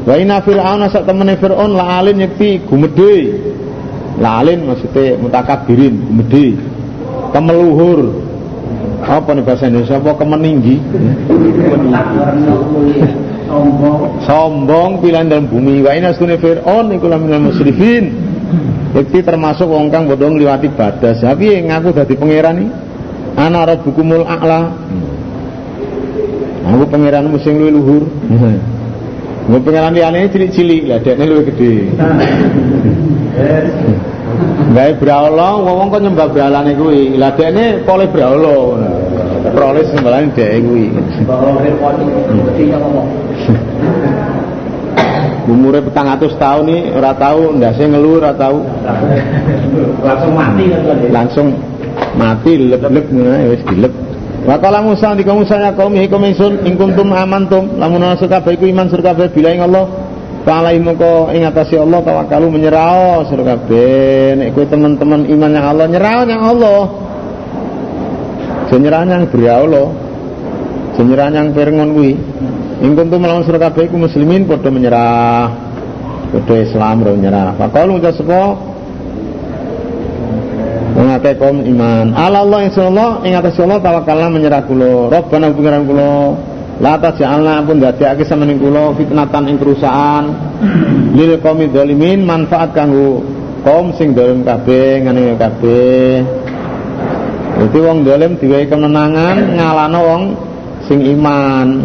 Wa 0.08 0.16
inna 0.16 0.40
fir'auna 0.40 0.88
sak 0.88 1.04
temene 1.04 1.36
Fir'aun 1.36 1.76
la 1.76 2.00
alin 2.00 2.24
yakti 2.24 2.64
gumedhe. 2.64 3.16
La 4.20 4.44
alin 4.44 4.68
maksudnya 4.68 5.20
mutakabirin, 5.20 5.96
gumedhe. 6.08 6.56
Kemeluhur. 7.36 8.29
Apa 9.04 9.32
nih 9.32 9.44
bahasa 9.44 9.72
Indonesia? 9.72 9.96
Apa 9.98 10.12
kemeninggi? 10.20 10.76
Sombong. 13.50 14.02
Sombong 14.24 14.92
pilihan 15.02 15.26
dalam 15.26 15.50
bumi. 15.50 15.82
Wa 15.82 15.98
inna 15.98 16.14
sunni 16.14 16.38
Fir'aun 16.38 16.94
iku 16.94 17.10
laminal 17.10 17.50
musrifin. 17.50 18.14
Yakti 18.94 19.22
termasuk 19.22 19.70
wong 19.70 19.94
kang 19.94 20.10
bodho 20.10 20.30
ngliwati 20.30 20.70
batas. 20.74 21.22
Tapi 21.22 21.62
ngaku 21.66 21.94
dadi 21.94 22.14
pangeran 22.18 22.56
iki. 22.60 22.70
Ana 23.40 23.64
rabbukumul 23.64 24.28
a'la. 24.28 24.62
Aku 26.70 26.86
pangeran 26.92 27.32
luwih 27.32 27.72
luhur. 27.74 28.04
Gue 29.50 29.60
pangeran 29.66 29.98
liyane 29.98 30.30
cilik-cilik, 30.30 30.86
lah 30.86 31.02
dekne 31.02 31.26
luwih 31.26 31.50
gede. 31.50 31.90
Gawe 34.70 34.94
brahala, 35.02 35.58
wong 35.60 35.90
kok 35.90 36.02
nyembah 36.06 36.28
brahalane 36.30 36.78
kuwi. 36.78 37.18
Lah 37.18 37.34
dekne 37.34 37.82
pole 37.84 38.06
brahala. 38.08 38.78
Prole 39.50 39.82
sembalane 39.90 40.30
dhek 40.36 40.62
kuwi. 40.62 40.86
Ngomong. 41.26 43.08
Umure 45.50 45.82
petang 45.82 46.06
atus 46.14 46.38
tahun 46.38 46.70
nih, 46.70 46.82
ora 46.94 47.18
tahu, 47.18 47.58
ndase 47.58 47.90
ngeluh, 47.90 48.22
ora 48.22 48.38
tahu. 48.38 48.62
Langsung 50.06 50.34
mati 50.38 50.66
kan. 50.70 51.00
Langsung 51.10 51.48
mati 52.14 52.52
lep-lep 52.70 53.06
ngono 53.10 53.50
wis 53.50 53.64
dilep. 53.66 53.94
Wa 54.46 54.56
qala 54.56 54.80
Musa 54.80 55.12
di 55.18 55.28
kaum 55.28 55.44
Musa 55.44 55.60
ya 55.60 55.76
kaum 55.76 55.92
ikum 56.00 56.24
ingsun 56.24 56.64
ing 56.64 56.80
kuntum 56.80 57.12
amantum 57.12 57.76
lamun 57.76 58.00
ana 58.00 58.16
kabeh 58.16 58.56
iku 58.56 58.72
iman 58.72 58.88
sur 58.88 59.04
kabeh 59.04 59.28
bila 59.36 59.52
ing 59.52 59.68
Allah 59.68 59.99
Ta'ala 60.48 60.72
moko 60.80 61.28
ing 61.36 61.44
atase 61.44 61.76
Allah 61.76 62.00
tawakkalu 62.00 62.48
menyerah 62.48 63.28
sur 63.28 63.44
kabeh. 63.44 64.40
Nek 64.40 64.56
kowe 64.56 64.64
teman-teman 64.64 65.28
iman 65.28 65.52
yang 65.52 65.66
Allah 65.68 65.86
nyerah 65.92 66.20
yang 66.24 66.42
Allah. 66.42 66.82
Jenyerah 68.70 69.02
yang 69.02 69.26
beri 69.34 69.50
Allah 69.50 69.88
Jenyerah 70.96 71.28
yang 71.32 71.52
perengon 71.52 71.90
kuwi. 71.96 72.14
Ing 72.80 72.92
kuntum 72.96 73.24
lamun 73.24 73.44
sur 73.44 73.60
kabeh 73.60 73.92
iku 73.92 74.00
muslimin 74.00 74.48
padha 74.48 74.72
menyerah. 74.72 75.48
Padha 76.32 76.56
Islam 76.60 76.96
ro 77.04 77.12
menyerah. 77.20 77.60
Faqalu 77.60 78.00
ucap 78.00 78.16
sapa? 78.16 78.56
Mengatai 80.96 81.36
kaum 81.40 81.64
iman. 81.64 82.12
Ala 82.16 82.44
Allah 82.44 82.60
insyaallah 82.68 83.10
ing 83.28 83.36
atas 83.36 83.60
Allah 83.60 83.80
tawakalna 83.80 84.28
menyerah 84.32 84.64
kula. 84.68 85.08
Rabbana 85.08 85.52
pengiran 85.56 85.84
kula 85.88 86.12
La 86.80 86.96
taj'alna 86.96 87.60
pun 87.68 87.84
dadekake 87.84 88.24
sampeyan 88.24 88.56
kula 88.56 88.96
fitnatan 88.96 89.52
ing 89.52 89.60
perusahaan 89.60 90.32
lil 91.12 91.36
qaumi 91.44 91.68
dzalimin 91.68 92.24
manfaat 92.24 92.72
kanggo 92.72 93.20
kaum 93.68 93.92
sing 94.00 94.16
dolim 94.16 94.48
kabeh 94.48 95.04
ngene 95.04 95.36
kabeh 95.36 96.24
Jadi 97.60 97.78
wong 97.84 98.08
dolim 98.08 98.40
diwehi 98.40 98.72
kemenangan 98.72 99.60
ngalano 99.60 100.00
wong 100.00 100.24
sing 100.88 101.04
iman. 101.04 101.84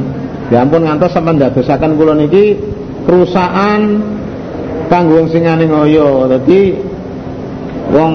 Ya 0.55 0.63
ampun 0.63 0.87
ngantos 0.87 1.11
sampean 1.11 1.43
dadosaken 1.43 1.99
kula 1.99 2.15
niki 2.15 2.55
perusahaan 3.03 3.99
kanggo 4.87 5.27
wong 5.27 5.29
sing 5.35 5.43
ngene 5.43 5.67
ngoyo. 5.67 6.31
Dadi 6.31 6.79
wong 7.91 8.13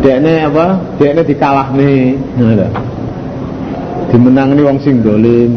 dekne 0.00 0.48
apa? 0.48 0.80
Dekne 0.96 1.20
dikalahne. 1.28 2.16
Ngono 2.40 2.52
lho. 2.56 2.68
Dimenangni 4.10 4.60
wong 4.66 4.78
sing 4.82 5.00
dolim. 5.06 5.54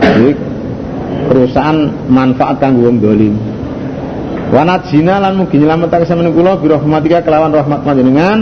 Jadi 0.00 0.30
perusahaan 1.28 2.08
manfaat 2.08 2.56
kanggo 2.60 2.88
wong 2.88 2.98
dolim. 3.00 3.34
Wanat 4.52 4.88
zina 4.92 5.18
lan 5.20 5.40
mugi 5.40 5.60
nyelametake 5.60 6.04
sampeyan 6.08 6.32
kula 6.32 6.60
bi 6.60 6.68
rahmatika 6.70 7.24
kelawan 7.24 7.52
rahmat 7.52 7.80
panjenengan 7.82 8.38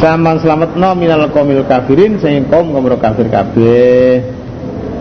sampean 0.00 0.38
slametno 0.40 0.94
minal 0.96 1.28
qaumil 1.30 1.66
kafirin 1.66 2.18
sing 2.22 2.46
kaum 2.48 2.72
kaum 2.72 2.86
kafir 2.96 3.26
kabeh 3.28 4.22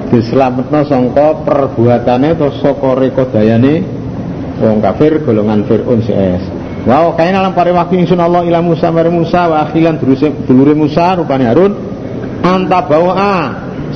dislametno 0.09 0.85
sangka 0.85 1.45
perbuatane 1.45 2.35
utawa 2.35 2.51
saka 2.61 2.89
rekodayane 2.99 3.73
wong 4.61 4.79
kafir 4.81 5.21
golongan 5.21 5.67
Firaun 5.67 5.99
CS. 6.01 6.43
Wow, 6.85 7.17
kain 7.17 7.33
alam 7.33 7.57
pare 7.57 7.73
waktu 7.73 7.97
ingsun 8.05 8.21
Allah 8.21 8.45
ila 8.45 8.61
Musa 8.61 8.93
mare 8.93 9.09
Musa 9.09 9.49
wa 9.49 9.65
akhilan 9.65 9.97
dulure 10.45 10.77
Musa 10.77 11.17
rupane 11.17 11.49
Harun 11.49 11.73
anta 12.45 12.85
bawa 12.85 13.33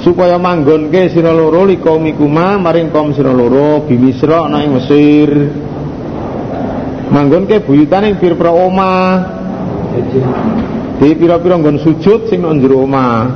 supaya 0.02 0.42
manggonke 0.42 1.14
sira 1.14 1.30
loro 1.30 1.70
kaumikuma 1.70 2.58
maring 2.58 2.90
kaum 2.90 3.14
sira 3.14 3.30
loro 3.30 3.86
bi 3.86 3.96
Misra 3.96 4.50
ana 4.50 4.66
ing 4.66 4.74
Mesir. 4.74 5.30
Manggonke 7.10 7.62
buyutan 7.66 8.06
ing 8.06 8.16
pira-pira 8.22 8.54
omah. 8.54 9.10
Di 11.00 11.16
pira-pira 11.18 11.58
nggon 11.58 11.78
sujud 11.82 12.30
sing 12.30 12.42
nang 12.46 12.62
jero 12.62 12.86
omah. 12.86 13.30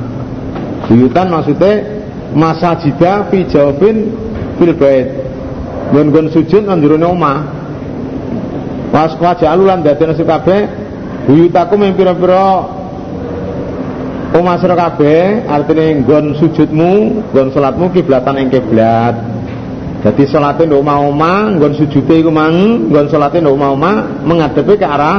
Buyutan 0.86 1.30
maksudnya 1.30 2.02
masajida 2.34 3.30
fi 3.30 3.46
jawabin 3.50 4.14
fil 4.58 4.72
bait. 4.78 5.06
Nggon-nggon 5.90 6.30
sujud 6.30 6.62
nang 6.66 6.78
jero 6.82 6.98
omah. 7.02 7.38
Pas 8.94 9.10
kajalu 9.18 9.62
lan 9.66 9.82
dadene 9.82 10.14
kabeh 10.14 10.60
buyutaku 11.26 11.74
ing 11.82 11.98
pira-pira 11.98 12.62
omah 14.34 14.58
sira 14.58 14.74
kabeh 14.74 15.46
artine 15.46 16.02
nggon 16.02 16.34
sujudmu, 16.42 16.92
nggon 17.30 17.48
salatmu 17.54 17.86
kiblatan 17.94 18.34
ing 18.42 18.48
kiblat. 18.50 19.14
Jadi 20.04 20.28
sholatnya 20.28 20.68
ndok 20.68 20.82
omah-omah, 20.84 21.56
nggon 21.56 21.72
sujudnya 21.78 22.14
iku 22.20 22.28
mang, 22.34 22.90
nggon 22.90 23.06
sholatnya 23.08 23.46
ndok 23.46 23.56
omah-omah 23.56 23.96
menghadapi 24.26 24.74
ke 24.76 24.84
arah 24.84 25.18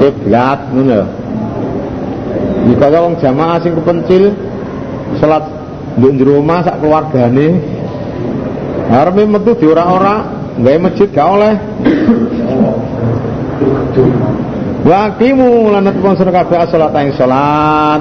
kiblat 0.00 0.72
ngono 0.72 0.88
lho. 0.88 1.06
Jika 2.68 2.86
wong 2.96 3.14
jamaah 3.20 3.60
sing 3.60 3.76
kepencil 3.76 4.34
salat 5.20 5.44
nduk 6.00 6.10
njero 6.16 6.40
omah 6.40 6.60
sak 6.64 6.76
keluargane 6.80 7.48
arepe 8.88 9.22
metu 9.28 9.52
di 9.60 9.66
ora-ora 9.68 10.16
gawe 10.58 10.78
masjid 10.80 11.08
gak 11.12 11.28
oleh. 11.28 11.54
Wa 14.88 15.12
qimu 15.20 15.68
lan 15.68 15.84
tetepon 15.84 16.16
sira 16.16 16.32
kabeh 16.32 16.64
salat 16.72 16.96
ing 16.96 17.12
salat. 17.12 18.00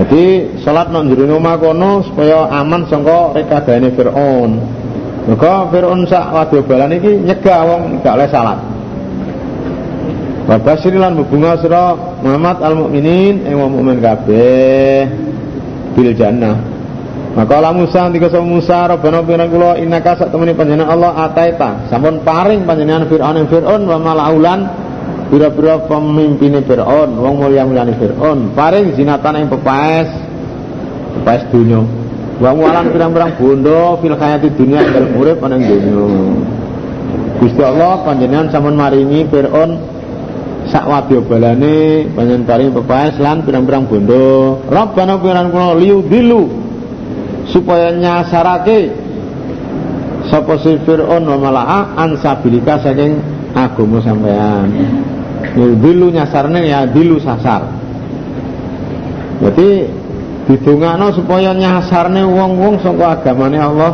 Jadi 0.00 0.24
salat 0.64 0.88
nang 0.88 1.12
jero 1.12 1.28
omah 1.36 1.60
kono 1.60 2.00
supaya 2.08 2.48
aman 2.48 2.88
saka 2.88 3.36
rekadane 3.36 3.92
Firaun. 3.92 4.56
Maka 5.28 5.68
Firaun 5.68 6.08
sak 6.08 6.32
wadya 6.32 6.64
balan 6.64 6.96
iki 6.96 7.20
nyegah 7.20 7.60
wong 7.68 8.00
gak 8.00 8.16
oleh 8.16 8.28
salat. 8.32 8.58
Wa 10.48 10.56
basyirilan 10.56 11.20
bunga 11.28 11.60
sira 11.60 11.92
Muhammad 12.24 12.56
al 12.64 12.72
mukminin 12.80 13.44
ing 13.44 13.54
wong 13.60 13.76
mukmin 13.76 14.00
kabeh 14.00 15.04
bil 15.92 16.16
jannah. 16.16 16.77
Maka 17.38 17.70
Musa 17.70 18.10
ndika 18.10 18.34
sama 18.34 18.50
Musa 18.50 18.90
Rabbana 18.90 19.22
pengiran 19.22 19.46
kula 19.46 19.70
innaka 19.78 20.18
sak 20.18 20.34
temene 20.34 20.58
panjenengan 20.58 20.90
Allah 20.90 21.30
ataita. 21.30 21.86
Sampun 21.86 22.26
paring 22.26 22.66
panjenengan 22.66 23.06
Firaun 23.06 23.38
ing 23.38 23.46
Firaun 23.46 23.86
wa 23.86 23.94
malaulan 23.94 24.66
Bira-bira 25.28 25.84
pemimpinnya 25.84 26.64
Fir'aun 26.64 27.20
Wong 27.20 27.34
mulia-muliani 27.44 27.94
Fir'aun. 28.00 28.56
Paring 28.56 28.96
zinatan 28.96 29.44
yang 29.44 29.48
pepaes 29.52 30.08
Pepaes 31.20 31.42
dunia 31.52 31.84
Wa 32.40 32.56
mualan 32.56 32.90
pirang-pirang 32.90 33.36
bondo 33.36 34.00
Fil 34.00 34.16
khayati 34.16 34.48
dunia 34.56 34.80
dalam 34.88 35.12
urip 35.20 35.38
anang 35.44 35.62
dunia 35.62 36.00
Gusti 37.38 37.62
Allah 37.62 38.02
panjenengan 38.02 38.48
sampun 38.48 38.74
maringi 38.74 39.28
Fir'aun 39.28 39.70
Sak 40.72 40.88
wadya 40.88 41.20
balane 41.20 42.08
Panjenengan 42.16 42.48
paring 42.48 42.70
pepaes 42.72 43.14
lan 43.20 43.44
pirang-pirang 43.44 43.84
bondo. 43.84 44.58
Rabbana 44.64 45.20
piran 45.20 45.52
kula 45.52 45.76
liu 45.76 46.00
dilu 46.08 46.67
Supaya 47.48 47.92
nyasarake 47.92 49.08
Sapa 50.28 50.60
si 50.60 50.76
Fir'aun 50.84 51.24
wa 51.24 51.38
mala'a 51.40 51.96
Ansabilika 51.96 52.84
saking 52.84 53.16
agama 53.56 53.98
sampean 54.04 54.68
dilu 55.56 56.12
nyasarne 56.12 56.60
ya 56.68 56.84
dilu 56.86 57.16
sasar. 57.22 57.64
Jadi 59.38 59.86
didongakno 60.50 61.14
supaya 61.14 61.54
nyasarne 61.54 62.22
wong-wong 62.26 62.82
saka 62.82 63.18
agamane 63.18 63.58
Allah. 63.58 63.92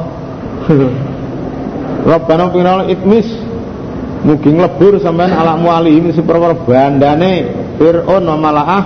Rabbana 2.11 2.53
pinal 2.53 2.89
itmis 2.93 3.29
mugi 4.25 4.53
nglebur 4.53 5.01
sampean 5.01 5.33
ala 5.33 5.57
mualihim 5.57 6.13
seperwar 6.13 6.57
bandane 6.65 7.49
Fir'aun 7.77 8.25
wa 8.25 8.37
malaah 8.37 8.83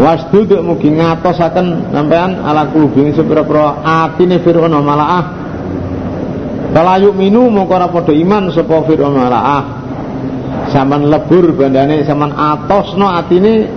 wasdud 0.00 0.50
mugi 0.64 0.88
ngatosaken 0.96 1.92
sampean 1.92 2.40
ala 2.40 2.68
kulubing 2.72 3.12
sepira-pira 3.12 3.84
atine 3.84 4.40
Fir'aun 4.40 4.72
malaah 4.80 5.42
Kala 6.72 6.96
minu 7.12 7.52
mongko 7.52 7.74
ora 7.76 7.88
iman 7.92 8.48
sapa 8.48 8.80
Fir'aun 8.88 9.12
wa 9.12 9.28
malaah 9.28 9.62
Saman 10.72 11.12
lebur 11.12 11.52
bandane 11.52 12.00
saman 12.08 12.32
atosno 12.32 13.12
atine 13.12 13.68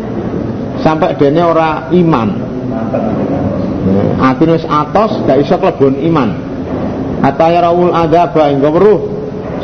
sampai 0.80 1.20
dene 1.20 1.42
ora 1.44 1.92
iman. 1.92 2.30
Atine 4.24 4.52
wis 4.56 4.64
atos 4.64 5.28
gak 5.28 5.44
iso 5.44 5.60
klebon 5.60 6.00
iman. 6.08 6.30
Hatta 7.20 7.52
ya 7.52 7.60
rawul 7.68 7.92
adzaba 7.92 8.48
ing 8.48 8.64
weruh 8.64 9.00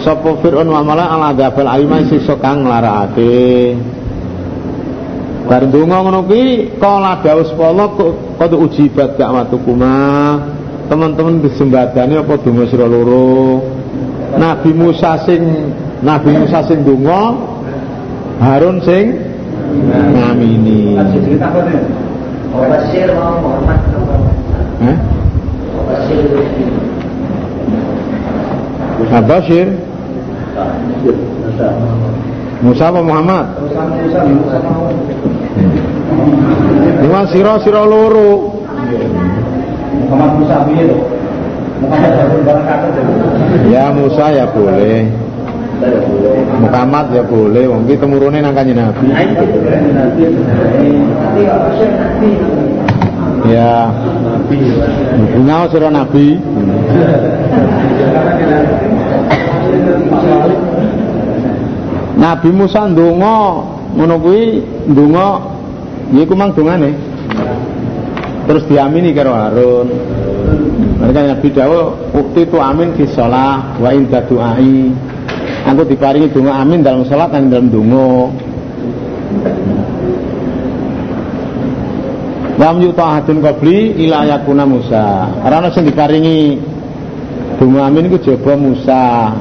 sapa 0.03 0.43
Fir'aun 0.43 0.67
wa 0.67 0.83
mala 0.83 1.07
al 1.07 1.31
adzabal 1.31 1.71
alima 1.71 2.03
sisa 2.03 2.35
kang 2.35 2.67
nglarakake. 2.67 3.79
Bar 5.49 5.63
ndonga 5.67 5.97
ngono 6.01 6.19
kuwi 6.23 6.77
kala 6.81 7.19
daus 7.23 7.51
pala 7.57 7.85
kok 7.97 8.53
ujibat 8.65 9.17
dakwatukuma. 9.17 9.93
Teman-teman 10.89 11.39
disembadani 11.39 12.19
apa 12.19 12.35
donga 12.43 12.67
sira 12.67 12.87
loro? 12.87 13.63
Nabi 14.35 14.71
Musa 14.75 15.23
sing 15.23 15.71
Nabi 16.03 16.35
Musa 16.35 16.67
sing 16.67 16.83
donga 16.83 17.35
Harun 18.43 18.83
sing 18.83 19.15
ngamini. 20.11 20.99
Basir 22.51 23.07
mau 23.15 23.39
Muhammad 23.39 23.79
Hah? 24.83 24.97
Basir 25.87 26.27
Abashir 29.11 29.67
Musa 32.61 32.93
apa 32.93 33.01
Muhammad? 33.01 33.57
Lima 37.01 37.25
siro 37.33 37.57
siro 37.65 37.89
loro. 37.89 38.61
Muhammad 40.05 40.31
Musa 40.37 40.55
piye 40.69 40.85
to? 40.85 40.97
Muhammad 41.81 42.13
Harun 42.21 42.41
Barakatuh. 42.45 43.01
Ya 43.73 43.89
Musa 43.89 44.29
ya 44.29 44.45
boleh. 44.53 45.09
Muhammad 46.61 47.09
ya 47.09 47.25
boleh. 47.25 47.65
Wong 47.65 47.89
ki 47.89 47.97
temurune 47.97 48.45
nang 48.45 48.53
kanjeng 48.53 48.77
Nabi. 48.77 49.09
Ya. 53.49 53.89
Ngau 55.41 55.65
sira 55.73 55.89
Nabi 55.89 56.37
Nabi 62.21 62.49
Musa 62.53 62.85
ndonga 62.85 63.33
ngono 63.97 64.15
kuwi 64.21 64.61
ndonga 64.85 65.25
iku 66.13 66.33
mang 66.37 66.53
dongane 66.53 66.93
terus 68.45 68.63
diamini 68.69 69.09
karo 69.17 69.33
Harun 69.33 69.87
mereka 71.01 71.33
Nabi 71.33 71.47
dawuh 71.49 72.13
ukti 72.13 72.45
tu 72.45 72.61
amin 72.61 72.93
fi 72.93 73.09
shalah 73.09 73.81
wa 73.81 73.89
inda 73.89 74.21
du'ai 74.29 74.93
aku 75.65 75.81
diparingi 75.89 76.29
donga 76.29 76.61
amin 76.61 76.85
dalam 76.85 77.01
salat 77.09 77.33
dan 77.33 77.49
dalam 77.49 77.73
donga 77.73 78.29
Lam 82.61 82.77
yuta 82.77 83.01
ahadun 83.01 83.41
qabli 83.41 84.05
ila 84.05 84.21
yakuna 84.21 84.69
Musa. 84.69 85.33
Ana 85.41 85.73
sing 85.73 85.81
diparingi 85.89 86.61
donga 87.57 87.89
amin 87.89 88.05
iku 88.05 88.21
jaba 88.21 88.53
Musa. 88.53 89.33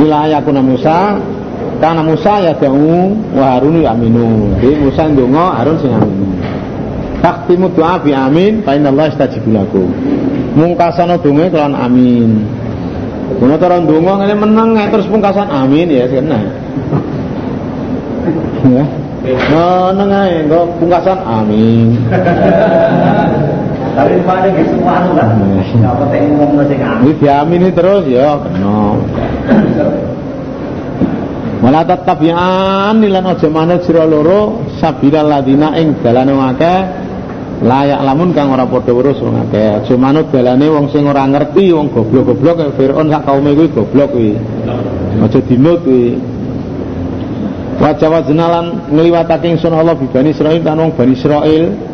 Ila 0.00 0.30
yakuna 0.30 0.64
Musa 0.64 1.20
karena 1.82 2.00
Musa 2.00 2.38
ya 2.38 2.54
da'u 2.56 3.12
wa 3.36 3.44
Harun 3.58 3.82
ya 3.82 3.92
aminu. 3.92 4.54
Jadi 4.62 4.74
Musa 4.80 5.02
ndonga 5.10 5.58
Harun 5.58 5.76
sing 5.82 5.92
aminu. 5.92 6.30
Faktimu 7.22 7.70
doa 7.74 7.98
bi 8.02 8.10
amin 8.14 8.62
fa 8.62 8.74
inna 8.78 8.90
Allah 8.94 9.10
istajibu 9.10 9.50
lakum. 9.50 9.90
Mungkasana 10.54 11.18
donga 11.18 11.50
amin. 11.74 12.46
Kuna 13.38 13.58
cara 13.58 13.82
ndonga 13.82 14.22
ngene 14.22 14.34
meneng 14.38 14.78
terus 14.90 15.06
pungkasan 15.10 15.50
amin 15.50 15.90
ya 15.90 16.06
kena. 16.08 16.38
Ya. 18.72 18.84
Engko 19.22 20.60
pungkasan 20.78 21.18
amin. 21.22 21.98
Tapi 23.92 24.24
mana 24.24 24.48
ke 24.48 24.64
semua 24.64 25.04
anu 25.04 25.10
kan? 25.12 25.28
Apa 25.84 26.04
teh 26.08 26.20
ngomong 26.24 26.64
sing 26.64 26.80
amin. 26.80 27.04
Ini 27.04 27.12
diamini 27.20 27.70
terus 27.76 28.08
ya 28.08 28.40
kena. 28.40 28.96
Wala 31.62 31.80
tattabi'an 31.86 32.98
lan 32.98 33.24
aja 33.28 33.48
manut 33.52 33.84
sira 33.84 34.08
loro 34.08 34.66
sabilal 34.80 35.28
ladina 35.28 35.76
ing 35.78 36.00
dalane 36.00 36.32
akeh 36.32 36.78
layak 37.62 38.00
lamun 38.02 38.34
kang 38.34 38.50
ora 38.50 38.66
padha 38.66 38.90
urus 38.96 39.20
wong 39.20 39.36
akeh. 39.46 39.84
Aja 39.84 39.94
manut 40.00 40.32
dalane 40.32 40.66
wong 40.72 40.88
sing 40.88 41.04
ora 41.04 41.28
ngerti, 41.28 41.70
wong 41.76 41.92
goblok-goblok 41.92 42.54
kaya 42.58 42.72
Firaun 42.74 43.12
sak 43.12 43.28
kaume 43.28 43.52
kuwi 43.52 43.68
goblok 43.76 44.08
kuwi. 44.16 44.32
Aja 45.20 45.38
dinut 45.44 45.84
kuwi. 45.84 46.16
Wajah 47.76 48.08
wajnalan 48.08 48.94
ngliwatake 48.94 49.52
ingsun 49.52 49.74
Allah 49.74 49.98
bibani 49.98 50.32
Israil 50.32 50.62
kan 50.64 50.78
wong 50.78 50.94
Bani 50.94 51.18
Israil 51.18 51.91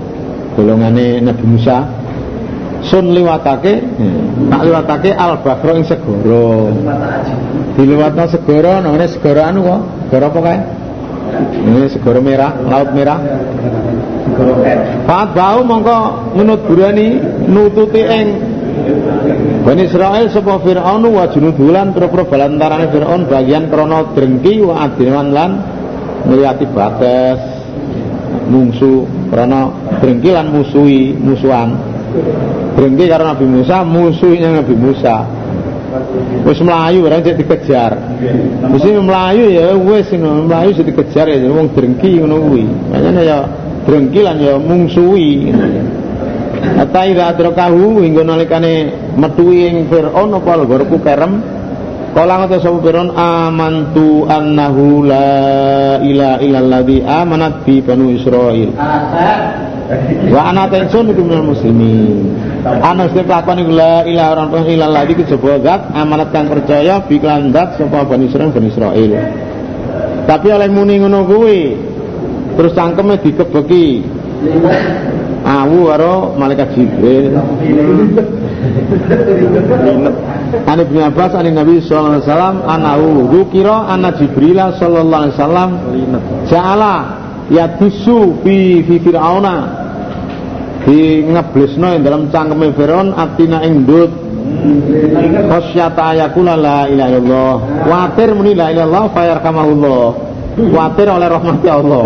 golongane 0.59 1.23
Nabi 1.23 1.45
Musa 1.47 1.87
sun 2.83 3.15
liwatake 3.15 3.79
tak 4.51 4.61
liwatake 4.67 5.11
al 5.15 5.39
bahro 5.47 5.79
ing 5.79 5.87
segara. 5.87 6.75
Diliwatno 7.79 8.27
segara 8.27 8.83
namanya 8.83 9.07
segara 9.07 9.55
anu 9.55 9.63
kok? 9.63 9.81
Segara 10.11 10.27
apa 10.27 10.39
kae? 10.43 10.59
Ini 11.63 11.87
segara 11.95 12.19
merah 12.19 12.51
laut 12.59 12.91
merah. 12.91 13.19
Fat 15.07 15.31
bau 15.31 15.63
mongko 15.63 15.99
menut 16.35 16.67
burani 16.67 17.23
nututi 17.47 18.03
ing 18.03 18.27
Bani 19.67 19.85
Israel 19.85 20.31
sapa 20.33 20.63
Fir'aun 20.65 21.03
wa 21.13 21.29
junudulan 21.29 21.93
pira-pira 21.93 22.25
balantarane 22.25 22.89
Fir'aun 22.89 23.29
bagian 23.29 23.69
krana 23.69 24.15
drengki 24.17 24.65
wa 24.65 24.87
adinan 24.87 25.29
lan 25.35 25.51
ngliati 26.25 26.67
batas 26.73 27.58
mungsu 28.49 29.05
krana 29.31 29.71
drengki 30.01 30.31
lan 30.33 30.51
musuhi 30.51 31.15
musuhan. 31.15 31.77
Drengki 32.75 33.05
karo 33.07 33.29
Nabi 33.29 33.45
Musa 33.45 33.85
musuhnya 33.85 34.59
Nabi 34.59 34.75
Musa. 34.75 35.17
Wis 36.45 36.61
melayu 36.61 37.05
barang 37.05 37.21
cek 37.25 37.37
dikejar. 37.41 37.93
Wis 38.73 38.85
melayu 38.85 39.45
ya 39.53 39.73
wis 39.77 40.09
melayu 40.17 40.71
sing 40.77 40.85
dikejar 40.89 41.29
ya 41.29 41.49
wong 41.49 41.73
drengki 41.73 42.21
ngono 42.21 42.49
makanya 42.93 43.23
ya 43.25 43.39
drengki 43.89 44.21
lan 44.21 44.37
ya 44.41 44.61
mungsuhi 44.61 45.53
Hatta 46.59 47.07
ida 47.07 47.33
adrakahu 47.33 48.03
hingga 48.03 48.23
nalikane 48.27 48.93
metuwi 49.17 49.67
ing 49.67 49.77
Firaun 49.91 50.31
apa 50.35 50.53
lgorku 50.63 51.01
kerem 51.03 51.58
Kala 52.19 52.35
ngata 52.43 52.59
sapa 52.59 52.83
Firaun 52.83 53.15
amantu 53.15 54.27
annahu 54.27 55.07
la 55.07 56.03
ilaha 56.03 56.43
illalladzi 56.43 56.99
amanat 57.07 57.63
bi 57.63 57.79
banu 57.79 58.11
Israil. 58.11 58.75
Wa 60.27 60.51
ana 60.51 60.67
tensun 60.67 61.15
iku 61.15 61.23
minal 61.23 61.47
muslimin. 61.47 62.35
Ana 62.67 63.07
sing 63.15 63.23
lakon 63.23 63.63
iku 63.63 63.71
la 63.71 64.03
ilaha 64.03 64.51
ora 64.51 64.67
illalladzi 64.67 65.15
kejaba 65.15 65.63
zat 65.63 65.95
amanat 65.95 66.35
kang 66.35 66.51
percaya 66.51 67.07
bi 67.07 67.23
lan 67.23 67.55
zat 67.55 67.79
sapa 67.79 68.03
bani 68.03 68.27
Israil 68.27 68.51
bani 68.51 68.67
Israil. 68.67 69.15
Tapi 70.27 70.49
oleh 70.51 70.67
muni 70.75 70.99
ngono 70.99 71.23
kuwi 71.23 71.79
terus 72.59 72.75
cangkeme 72.75 73.23
dikebeki 73.23 74.03
awu 75.47 75.87
karo 75.87 76.35
malaikat 76.35 76.75
Jibril. 76.75 77.39
Ani 80.49 80.83
bin 80.89 81.01
Abbas 81.05 81.33
ani 81.37 81.53
Nabi 81.53 81.81
sallallahu 81.85 82.21
alaihi 82.21 82.27
wasallam 82.27 82.57
anahu 82.65 83.07
dzukira 83.33 83.77
anna 83.93 84.11
Jibril 84.17 84.59
sallallahu 84.81 85.23
alaihi 85.23 85.37
wasallam 85.37 85.71
ja'ala 86.49 86.95
yatusu 87.53 88.41
fi 88.45 88.85
fi 88.85 88.95
fir'auna. 89.01 89.57
Di 90.89 91.21
ngeblesno 91.21 91.93
ing 91.93 92.01
dalam 92.01 92.33
cangkeme 92.33 92.73
Firaun 92.73 93.13
atina 93.13 93.61
ing 93.61 93.85
ndut 93.85 94.09
khasyata 95.53 96.17
ayakula 96.17 96.57
la 96.57 96.89
ilaha 96.89 97.09
illallah. 97.13 97.55
Watir 97.85 98.33
muni 98.33 98.57
la 98.57 98.73
ilaha 98.73 98.89
illallah 98.89 99.05
fayarkamahullah 99.13 100.07
watir 100.73 101.07
oleh 101.13 101.29
rahmat 101.29 101.61
Allah. 101.69 102.05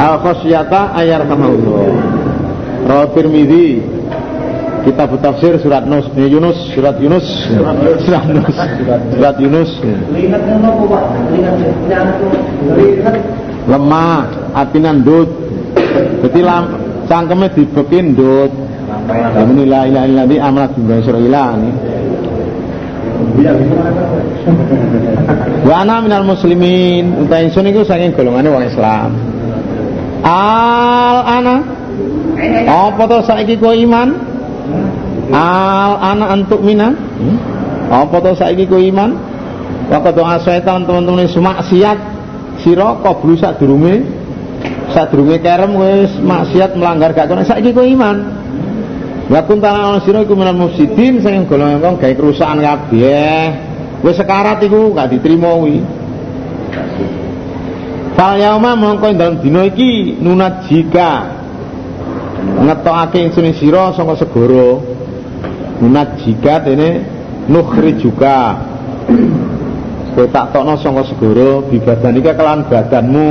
Al 0.00 0.16
khasyata 0.20 0.96
ayar 0.96 1.24
kamahullah 1.28 1.86
Rawat 2.84 3.12
Tirmidzi 3.12 3.80
kitab 4.84 5.10
tafsir 5.20 5.58
surat 5.60 5.84
Nus, 5.84 6.06
eh, 6.16 6.28
Yunus, 6.28 6.56
surat 6.74 6.96
Yunus, 7.00 7.26
surat 8.04 8.24
Yunus, 8.26 8.56
surat 9.14 9.36
Yunus. 9.38 9.70
Yang 11.90 12.10
lihat 12.70 13.16
Lemah, 13.68 14.24
atine 14.56 14.90
ndut. 15.04 15.28
Dadi 16.24 16.40
lam 16.40 16.64
cangkeme 17.06 17.52
dibeki 17.52 17.98
ndut. 18.14 18.52
Ya 19.10 19.42
muni 19.44 19.64
la 19.68 19.84
ilaha 19.86 20.06
illa 20.06 20.22
bi 20.24 20.36
amrat 20.40 20.72
bi 20.74 20.96
ini. 20.96 21.70
Wa 25.66 25.74
ana 25.84 26.00
minal 26.00 26.24
muslimin, 26.24 27.20
utahe 27.20 27.46
ingsun 27.46 27.68
iku 27.68 27.84
saking 27.84 28.16
golongane 28.16 28.48
wong 28.48 28.64
Islam. 28.64 29.10
Al 30.24 31.18
ana 31.24 31.56
apa 32.64 33.02
to 33.08 33.18
saiki 33.28 33.60
kowe 33.60 33.76
iman? 33.76 34.29
Al 35.30 35.92
ana 36.02 36.34
antuk 36.34 36.60
mina? 36.62 36.90
Hmm? 36.90 37.38
Apa 37.90 38.22
to 38.22 38.32
saiki 38.34 38.66
kowe 38.66 38.78
iman? 38.78 39.14
Waktu 39.90 40.10
doa 40.14 40.38
setan 40.38 40.86
teman-teman 40.86 41.26
maksiat 41.26 41.98
sira 42.62 42.94
kobru 43.02 43.34
sak 43.34 43.58
durunge 43.58 44.06
sak 44.94 45.10
durunge 45.10 45.42
kerem 45.42 45.74
wis 45.74 46.14
maksiat 46.22 46.78
melanggar 46.78 47.10
gak 47.10 47.26
kono 47.26 47.42
saiki 47.42 47.74
kowe 47.74 47.82
iman. 47.82 48.16
Wa 49.30 49.42
kuntana 49.46 49.94
ana 49.94 49.98
sira 50.02 50.22
iku 50.22 50.34
minal 50.34 50.58
mufsidin 50.58 51.22
sing 51.22 51.46
golongan 51.46 51.82
kang 51.82 51.94
gawe 51.98 52.14
kerusakan 52.14 52.58
kabeh. 52.62 53.42
Wis 54.06 54.18
sekarat 54.18 54.62
iku 54.62 54.94
gak 54.94 55.10
diterima 55.10 55.54
kuwi. 55.58 55.78
Fal 58.14 58.38
yauma 58.38 58.74
mongko 58.78 59.10
ing 59.10 59.18
dalem 59.18 59.36
dina 59.42 59.66
iki 59.66 60.18
nunat 60.18 60.70
jika 60.70 61.30
ngetokake 62.62 63.18
ingsun 63.30 63.50
sira 63.54 63.94
saka 63.94 64.18
segara. 64.18 64.99
Nunat 65.80 66.20
jika 66.22 66.60
dene 66.60 67.04
nukhri 67.48 67.96
juga. 67.96 68.60
Tak 70.20 70.52
tokno 70.52 70.76
saka 70.76 71.08
segara 71.08 71.64
bibadanika 71.64 72.36
kelan 72.36 72.68
badanmu. 72.68 73.30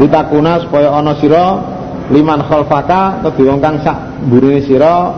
Litakuna 0.00 0.64
supaya 0.64 0.96
ana 0.96 1.12
sira 1.20 1.60
liman 2.08 2.40
khalfaka 2.40 3.20
kedhe 3.28 3.44
wong 3.44 3.60
sak 3.84 4.24
mburine 4.24 4.64
sira 4.64 5.12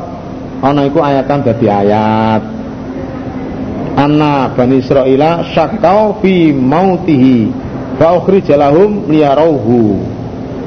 ana 0.59 0.83
iku 0.91 0.99
ayatan 0.99 1.47
dadi 1.47 1.71
ayat. 1.71 2.43
Anna 3.93 4.51
Bani 4.57 4.81
Israila 4.83 5.53
syakau 5.53 6.19
fi 6.19 6.51
mautihi 6.51 7.53
fa 8.01 8.17
ukhrija 8.19 8.59
lahum 8.59 9.07
liyarauhu. 9.07 10.01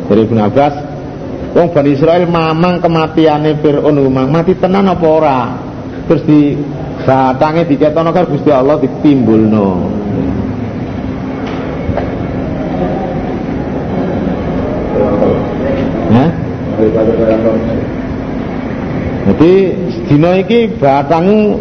Dari 0.06 0.22
Ibnu 0.30 0.38
Abbas, 0.38 0.85
wong 1.56 1.72
Bani 1.72 1.96
Israel 1.96 2.28
mamang 2.28 2.84
kematiane 2.84 3.56
Firaun 3.64 3.96
mamang 4.12 4.28
mati 4.28 4.54
tenan 4.60 4.92
apa 4.92 5.08
ora? 5.08 5.40
Terus 6.06 6.24
di 6.28 6.54
batange 7.08 7.64
diketono 7.66 8.12
karo 8.12 8.28
Gusti 8.28 8.52
Allah 8.52 8.76
ditimbulno. 8.78 9.70
Hah? 16.12 16.30
Jadi 19.26 19.54
dina 20.12 20.32
iki 20.38 20.70
batangmu 20.76 21.58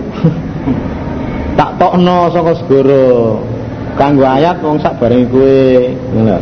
tak 1.58 1.70
tokno 1.78 2.28
saka 2.34 2.52
segara 2.60 3.06
kanggo 3.94 4.26
ayat 4.26 4.58
wong 4.58 4.82
sak 4.82 4.98
bareng 4.98 5.30
kowe 5.30 5.54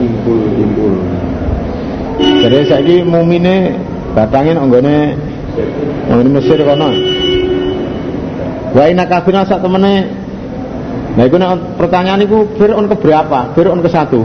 timbul 0.00 0.40
timbul. 0.56 0.96
Jadi 2.42 2.58
saiki 2.66 2.96
mumine 3.06 3.76
batange 4.14 4.54
nang 4.54 4.68
nggone 4.68 4.96
nang 6.08 6.16
nggone 6.20 6.30
Mesir 6.36 6.58
kono 6.62 6.88
wa 8.72 8.84
inna 8.88 9.04
kafirna 9.06 9.44
sak 9.44 9.60
temene 9.60 10.22
Nah, 11.12 11.28
itu 11.28 11.36
pertanyaan 11.76 12.24
itu 12.24 12.56
Fir'aun 12.56 12.88
ke 12.88 12.96
berapa? 12.96 13.52
Fir'aun 13.52 13.84
ke 13.84 13.90
satu. 13.92 14.24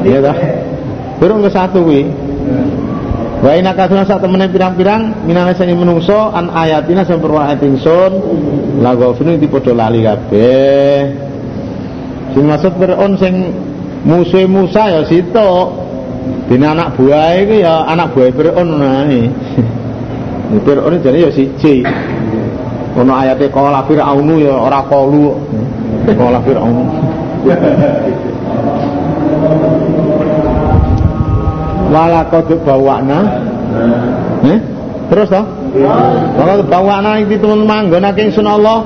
Iya 0.00 0.18
dah. 0.24 0.36
Fir'aun 1.20 1.44
ke 1.44 1.50
satu 1.52 1.84
wi. 1.84 2.08
Wa 3.44 3.52
inna 3.52 3.76
kafirna 3.76 4.08
sak 4.08 4.24
temene 4.24 4.48
pirang-pirang 4.48 5.28
minane 5.28 5.52
sing 5.52 5.68
menungso 5.76 6.32
an 6.32 6.48
ayatina 6.56 7.04
sing 7.04 7.20
perwa 7.20 7.52
ayat 7.52 7.60
ingsun 7.68 8.12
la 8.80 8.96
ghafirun 8.96 9.36
iki 9.36 9.48
padha 9.52 9.76
lali 9.76 10.00
kabeh. 10.00 10.96
Sing 12.32 12.44
maksud 12.48 12.72
Fir'aun 12.80 13.12
sing 13.20 13.52
musuh 14.08 14.48
Musa 14.48 14.88
ya 14.88 15.04
situ. 15.04 15.52
Dene 16.46 16.66
anak 16.68 16.94
buah 17.00 17.38
iku 17.42 17.54
ya 17.64 17.86
anak 17.88 18.12
buah 18.12 18.28
Fir'aun 18.34 18.68
nae. 18.78 19.30
Fir'aun 20.66 20.94
jane 21.00 21.18
ya 21.24 21.30
siji. 21.32 21.82
Ono 22.92 23.12
ayate 23.16 23.48
qala 23.48 23.88
fir'aunu 23.88 24.36
ya 24.36 24.52
ora 24.52 24.84
qalu. 24.84 25.32
Qala 26.12 26.44
fir'aunu. 26.44 26.84
Wala 31.92 32.24
qad 32.32 32.48
bawakna. 32.64 33.18
Eh? 34.48 34.58
Terus 35.12 35.28
toh? 35.28 35.44
Wala 36.40 36.64
bawakna 36.64 37.20
iki 37.20 37.36
temen 37.36 37.68
manggonake 37.68 38.32
ingsun 38.32 38.48
Allah. 38.48 38.84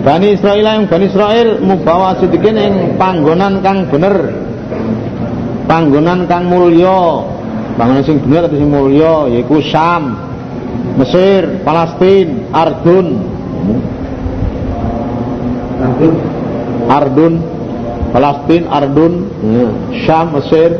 Bani 0.00 0.34
Israel 0.34 0.64
yang 0.64 0.86
Bani 0.90 1.06
Israel 1.06 1.60
mubawa 1.62 2.18
sedikin 2.18 2.56
ing 2.58 2.74
panggonan 2.98 3.62
kang 3.62 3.86
bener. 3.90 4.49
Panggonan 5.70 6.26
kang 6.26 6.50
mulya. 6.50 7.22
Panggonan 7.78 8.02
sing 8.02 8.18
bener 8.18 8.50
atau 8.50 8.58
sing 8.58 8.66
mulya 8.66 9.30
yaiku 9.30 9.62
Syam, 9.62 10.18
Mesir, 10.98 11.62
Palestina, 11.62 12.50
Ardun. 12.50 13.06
Ardun, 16.90 17.34
Palestina, 18.10 18.66
Ardun, 18.82 19.14
Syam, 20.02 20.34
Mesir. 20.34 20.74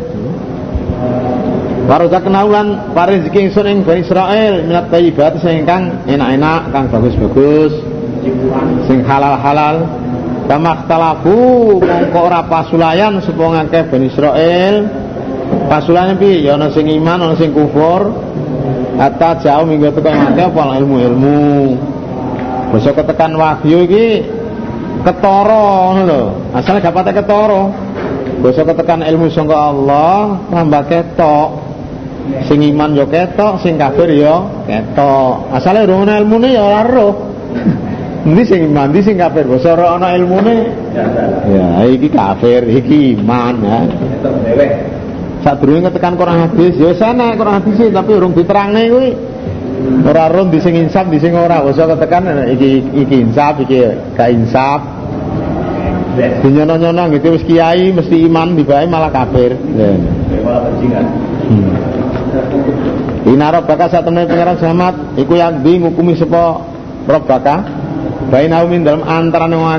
Warza 1.87 2.19
kenaulan 2.23 2.95
paring 2.95 3.27
rezeki 3.27 3.51
ingsun 3.51 3.67
ing 3.67 3.79
Bani 3.83 4.07
Israel 4.07 4.63
minat 4.63 4.95
thayyibat 4.95 5.43
sing 5.43 5.67
kang 5.67 6.03
enak-enak, 6.07 6.71
kang 6.71 6.87
bagus-bagus, 6.87 7.79
sing 8.87 9.03
halal-halal. 9.07 9.87
Kama 10.51 10.83
ikhtalafu 10.83 11.39
mongko 11.79 12.19
ora 12.27 12.43
pasulayan 12.51 13.23
sapa 13.23 13.39
ngakeh 13.39 13.87
Bani 13.87 14.11
Israel. 14.11 14.75
Pasulayan 15.71 16.19
piye? 16.19 16.43
Ya 16.43 16.59
ana 16.59 16.75
sing 16.75 16.91
iman, 16.91 17.23
ana 17.23 17.39
sing 17.39 17.55
kufur. 17.55 18.11
Hatta 18.99 19.39
jauh 19.39 19.63
minggu 19.63 19.95
tekan 19.95 20.19
mati 20.19 20.43
apa 20.43 20.75
ilmu-ilmu. 20.83 21.79
Besok 22.75 22.99
ketekan 22.99 23.39
wahyu 23.39 23.87
iki 23.87 24.27
ketara 25.07 25.95
ngono 25.95 26.03
lho. 26.11 26.23
Asale 26.51 26.83
gak 26.83 26.99
pate 26.99 27.15
ketara. 27.15 27.71
Besok 28.43 28.75
ketekan 28.75 29.07
ilmu 29.07 29.31
sangka 29.31 29.55
Allah 29.55 30.35
tambah 30.51 30.83
ketok. 30.91 31.49
Sing 32.51 32.59
iman 32.67 32.99
yo 32.99 33.07
ketok, 33.07 33.63
sing 33.63 33.79
kafir 33.79 34.11
yo 34.19 34.67
ketok. 34.67 35.55
Asale 35.55 35.87
ana 35.87 36.19
ilmune 36.19 36.51
ya 36.51 36.67
ora 36.67 36.83
roh. 36.91 37.30
Ndi 38.21 38.43
sing 38.45 38.69
iman, 38.69 38.93
sing 39.01 39.17
kafir. 39.17 39.49
Basa 39.49 39.73
ora 39.73 39.97
ana 39.97 40.13
ilmune. 40.13 40.57
Ya, 41.49 41.89
iki 41.89 42.13
kafir, 42.13 42.69
iki 42.69 43.17
iman 43.17 43.55
ya. 43.65 43.79
Sadurunge 45.41 45.89
ketekan 45.89 46.21
Quran 46.21 46.37
hadis, 46.45 46.77
ya 46.77 46.93
sana 46.93 47.33
Quran 47.33 47.65
hadis 47.65 47.81
tapi 47.89 48.11
urung 48.13 48.37
diterangne 48.37 48.93
kuwi. 48.93 49.11
Ora 50.05 50.29
ro 50.29 50.45
di 50.53 50.61
sing 50.61 50.77
insaf, 50.77 51.09
di 51.09 51.17
sing 51.17 51.33
ora. 51.33 51.65
Basa 51.65 51.89
ketekan 51.97 52.29
iki 52.53 52.85
iki 52.93 53.17
insaf, 53.25 53.57
iki 53.65 53.89
gak 54.13 54.31
insaf. 54.37 54.81
Dinyono-nyono 56.21 57.09
gitu 57.17 57.33
wis 57.33 57.45
kiai 57.49 57.89
mesti 57.89 58.29
iman 58.29 58.53
dibae 58.53 58.85
malah 58.85 59.09
kafir. 59.09 59.57
Ya. 59.73 59.97
Malah 60.45 60.69
bajingan. 60.69 61.07
Hmm. 61.49 61.73
Ina 63.25 63.49
rabbaka 63.49 63.89
sak 63.89 64.05
temene 64.05 64.29
pangeran 64.29 64.61
selamat 64.61 65.17
iku 65.17 65.41
yang 65.41 65.65
di 65.65 65.81
ngukumi 65.81 66.13
sapa 66.21 66.61
rabbaka 67.09 67.80
baina 68.31 68.63
min 68.65 68.87
dalam 68.87 69.03
antarané 69.03 69.57
wong 69.59 69.71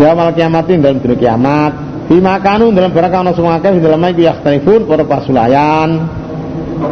ya 0.00 0.16
mal 0.16 0.32
kiamatin 0.32 0.80
dalam 0.80 0.98
dina 0.98 1.16
kiamat. 1.16 1.72
Bima 2.10 2.42
kanu 2.42 2.74
dalam 2.74 2.90
barang 2.90 3.10
kang 3.12 3.22
ana 3.22 3.32
semua 3.36 3.62
akeh 3.62 3.78
dalam 3.78 4.02
iku 4.02 4.26
yakhtalifun 4.26 4.88
para 4.88 5.06
pasulayan. 5.06 6.10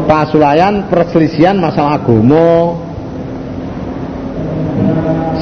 Pasulayan 0.06 0.86
perselisihan 0.86 1.58
masalah 1.58 1.98
agama. 1.98 2.78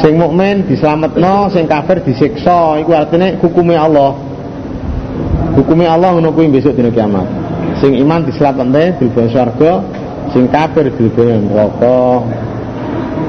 Sing 0.00 0.16
mukmin 0.16 0.64
dislametno 0.64 1.52
sing 1.52 1.68
kafir 1.68 2.00
disiksa. 2.00 2.80
Iku 2.80 2.94
artine 2.96 3.36
hukume 3.36 3.76
Allah. 3.76 4.16
Hukume 5.60 5.84
Allah 5.84 6.16
ngono 6.16 6.32
kuwi 6.32 6.48
besok 6.48 6.72
dina 6.72 6.88
kiamat. 6.88 7.26
Sing 7.84 8.00
iman 8.00 8.24
dislametne 8.24 8.96
dilebokno 8.96 9.28
swarga. 9.28 9.72
Sing 10.32 10.48
kafir 10.48 10.88
dilebokno 10.88 11.52
neraka 11.52 12.00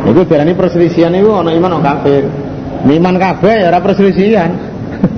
iku 0.07 0.23
diarani 0.23 0.55
perselisihan 0.55 1.11
iku 1.13 1.43
ana 1.43 1.51
iman 1.53 1.77
ana 1.77 1.83
kafir 1.83 2.23
iman 2.87 3.15
kabeh 3.19 3.53
ya 3.61 3.67
ora 3.69 3.79
perselisihan 3.83 4.51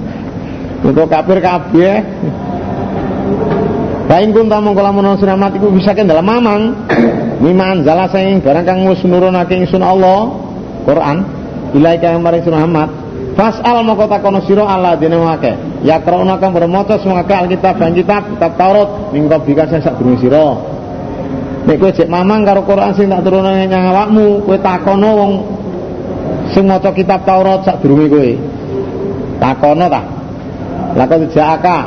untuk 0.87 1.07
kafir 1.07 1.37
kabeh 1.39 1.95
Bain 4.09 4.33
kun 4.33 4.49
tamung 4.49 4.73
kala 4.73 4.89
menawa 4.89 5.21
sira 5.21 5.37
mati 5.37 5.61
iku 5.61 5.69
bisa 5.69 5.93
dalam 5.93 6.25
mamang. 6.25 6.73
Miman 7.45 7.85
jala 7.85 8.09
sing 8.09 8.41
barang 8.41 8.65
kang 8.65 8.89
wis 8.89 9.05
nurunake 9.05 9.53
ingsun 9.53 9.85
Allah 9.85 10.33
Quran 10.81 11.23
ilaika 11.77 12.17
yang 12.17 12.25
maring 12.25 12.41
Muhammad 12.49 12.89
Fas'al 13.39 13.79
moko 13.87 14.03
takono 14.11 14.43
sira 14.43 14.67
Allah 14.67 14.99
dene 14.99 15.15
wake. 15.15 15.85
Ya 15.87 16.03
krana 16.03 16.35
kang 16.43 16.51
bermoco 16.51 16.91
semangake 16.99 17.31
Alkitab 17.31 17.79
dan 17.79 17.95
kitab 17.95 18.27
kitab 18.35 18.51
Taurat 18.59 19.15
mingko 19.15 19.39
bika 19.47 19.63
sing 19.71 19.79
sadurunge 19.79 20.19
sira. 20.19 20.59
Nek 21.69 21.77
kowe 21.77 21.93
cek 21.93 22.09
mamang 22.09 22.41
karo 22.41 22.65
Quran 22.65 22.97
sing 22.97 23.13
tak 23.13 23.21
turunane 23.21 23.69
nyang 23.69 23.93
awakmu, 23.93 24.41
kowe 24.41 24.57
takono 24.57 25.09
wong 25.13 25.31
sing 26.49 26.65
maca 26.65 26.89
kitab 26.89 27.21
Taurat 27.29 27.61
sadurunge 27.61 28.09
kowe. 28.09 28.29
Takono 29.37 29.85
ta. 29.85 30.01
Lah 30.97 31.05
kok 31.05 31.29
dijaka. 31.29 31.77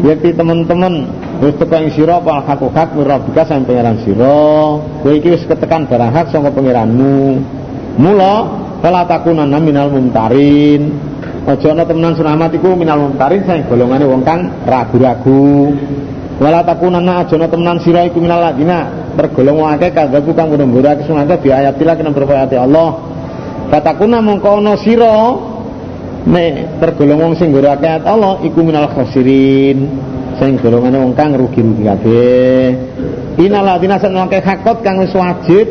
Yakti 0.00 0.32
teman-teman 0.32 1.04
wis 1.44 1.52
teko 1.60 1.76
ing 1.76 1.92
sira 1.92 2.16
apa 2.16 2.40
hak 2.48 2.96
mirabika 2.96 3.44
sang 3.44 3.68
pangeran 3.68 4.00
sira. 4.00 4.80
Kowe 5.04 5.12
iki 5.12 5.36
wis 5.36 5.44
ketekan 5.44 5.84
barang 5.84 6.16
hak 6.16 6.32
saka 6.32 6.48
pangeranmu. 6.48 7.44
Mula 8.00 8.48
Fala 8.80 9.04
takunanna 9.04 9.60
minal 9.60 9.92
mumtarin. 9.92 10.88
Aja 11.44 11.76
ana 11.76 11.84
temenan 11.84 12.16
suramat 12.16 12.56
iku 12.56 12.72
minal 12.72 13.04
mumtarin 13.04 13.44
sing 13.44 13.68
golongane 13.68 14.08
wong 14.08 14.24
kang 14.24 14.48
ragu-ragu. 14.64 15.76
Wala 16.40 16.64
takunanna 16.64 17.20
aja 17.20 17.36
ana 17.36 17.44
temenan 17.52 17.76
sira 17.84 18.08
iku 18.08 18.24
minal 18.24 18.40
ladina 18.40 18.99
tergolong 19.16 19.66
akeh 19.66 19.90
kadhaku 19.90 20.30
kang 20.34 20.52
nggurake 20.52 21.06
sunate 21.06 21.38
bi 21.42 21.50
ayatillah 21.50 21.94
kena 21.98 22.10
berayati 22.14 22.56
Allah. 22.58 22.98
Fatakuna 23.70 24.18
mongko 24.18 24.58
ana 24.58 24.74
sira 24.78 25.14
nek 26.26 26.82
tergolong 26.82 27.18
wong 27.30 27.34
sing 27.38 27.54
nggurake 27.54 27.86
ayat 27.86 28.04
Allah 28.06 28.42
iku 28.42 28.60
minal 28.62 28.90
khasirin. 28.90 29.78
Sing 30.40 30.56
golongane 30.58 30.96
wong 30.96 31.12
kang 31.12 31.36
rugi-rugi 31.36 31.84
kabeh. 31.84 32.66
Inal 33.40 33.64
ladina 33.64 34.00
sanake 34.00 34.40
hakot 34.40 34.80
kang 34.80 35.00
wis 35.00 35.12
wajib 35.12 35.66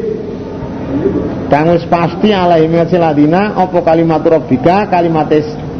kang 1.49 1.73
wis 1.73 1.85
pasti 1.89 2.29
alaihi 2.29 2.69
ladina 2.97 3.57
apa 3.57 3.77
kalimat 3.81 4.21
rabbika 4.21 4.85
kalimat 4.89 5.29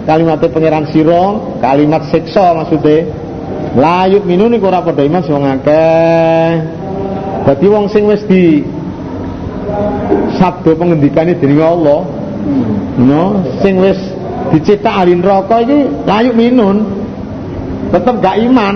kalimat 0.09 0.41
pangeran 0.41 0.89
sira 0.89 1.57
kalimat 1.61 2.09
siksa 2.09 2.57
maksude 2.57 3.09
la 3.77 4.09
yu'minu 4.09 4.49
niku 4.49 4.65
ora 4.65 4.81
padha 4.81 5.05
iman 5.05 5.21
wong 5.21 5.45
akeh 5.45 6.49
dadi 7.49 7.65
wong 7.65 7.89
sing 7.89 8.05
wis 8.05 8.21
di 8.29 8.61
sabda 10.37 10.77
pengendikane 10.77 11.33
dening 11.41 11.57
Allah. 11.57 12.05
No 13.01 13.41
sing 13.65 13.81
wis 13.81 13.97
dicetak 14.53 14.93
ahli 14.93 15.17
neraka 15.17 15.65
iki 15.65 16.05
la 16.05 16.21
yu'minun 16.21 16.77
tetep 17.89 18.21
gak 18.21 18.37
iman. 18.37 18.75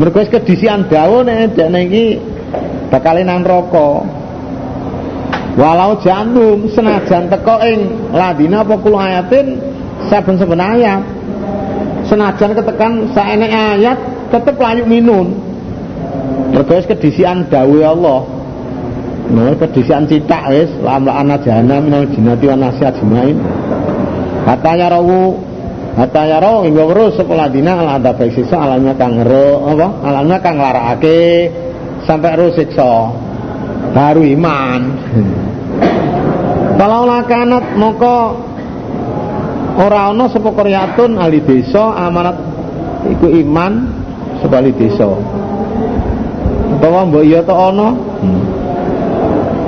Mergo 0.00 0.24
wis 0.24 0.32
kedisian 0.32 0.88
dawuh 0.88 1.20
nek 1.20 1.52
dekne 1.52 1.80
iki 1.84 2.04
bakal 2.88 3.20
nang 3.20 3.44
neraka. 3.44 4.08
Walau 5.52 6.00
jantum 6.00 6.72
senajan 6.72 7.28
teko 7.28 7.60
ing 7.60 8.08
ladina 8.16 8.64
apa 8.64 8.72
kula 8.80 9.04
ayatin 9.04 9.60
saben-saben 10.08 10.56
ayat. 10.56 11.04
Senajan 12.08 12.56
ketekan 12.56 13.12
saene 13.12 13.52
ayat 13.52 14.00
tetep 14.32 14.56
layu 14.56 14.88
minun. 14.88 15.51
Mergo 16.52 16.76
kedisian 16.84 17.48
dawuh 17.48 17.80
Allah. 17.80 18.20
Nah, 19.32 19.56
kedisian 19.56 20.04
citak 20.04 20.52
wis 20.52 20.68
lam 20.84 21.08
la 21.08 21.24
ana 21.24 21.40
jahana 21.40 21.80
minal 21.80 22.04
jinnati 22.12 22.44
wan 22.44 22.60
nasi 22.60 22.84
ajmain. 22.84 23.40
Hatta 25.92 26.22
yaro 26.24 26.64
hingga 26.64 26.82
weruh 26.88 27.12
sapa 27.12 27.36
ladina 27.36 27.76
ala 27.76 28.00
ada 28.00 28.16
baik 28.16 28.32
siksa 28.32 28.56
alamnya 28.56 28.96
kang 28.96 29.20
ngero 29.20 29.68
apa 29.68 30.40
kang 30.40 30.56
sampai 32.08 32.32
ro 32.32 32.48
siksa 32.56 33.12
baru 33.92 34.24
iman 34.24 34.80
kalau 36.80 37.04
lakanat 37.04 37.76
moko 37.76 38.40
ora 39.84 40.16
ana 40.16 40.32
sapa 40.32 40.48
qaryatun 40.48 41.20
ahli 41.20 41.44
desa 41.44 41.92
amanat 41.92 42.40
iku 43.12 43.28
iman 43.44 43.72
sapa 44.40 44.64
ahli 44.64 44.72
desa 44.72 45.12
utawa 46.82 47.06
mbok 47.06 47.22
iya 47.22 47.46
ta 47.46 47.54
ana 47.54 47.94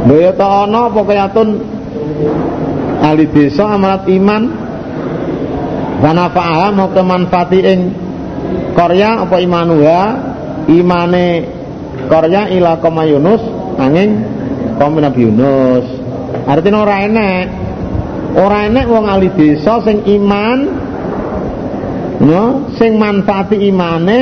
mbok 0.02 0.18
iya 0.18 0.34
ta 0.34 0.66
ana 0.66 0.90
apa 0.90 1.00
qaryatun 1.06 1.48
ahli 3.06 3.30
desa 3.30 3.70
amanat 3.70 4.02
iman. 4.10 4.42
Dana 6.02 6.26
fa'ala 6.26 6.74
mau 6.74 6.90
kemanfaati 6.90 7.58
ing 7.62 7.80
Korea 8.74 9.22
apa 9.22 9.38
imanuha 9.38 10.02
imane 10.66 11.26
Korea 12.10 12.50
ila 12.50 12.82
koma 12.82 13.06
Yunus 13.06 13.40
angin 13.78 14.26
kaum 14.82 14.98
Nabi 14.98 15.30
Yunus. 15.30 15.86
Artinya 16.50 16.82
ora 16.82 16.98
enek. 17.06 17.46
Ora 18.34 18.66
enek 18.66 18.90
wong 18.90 19.06
ahli 19.06 19.30
desa 19.38 19.78
sing 19.86 20.02
iman 20.02 20.58
no 22.26 22.66
sing 22.74 22.98
manfaati 22.98 23.62
imane 23.70 24.20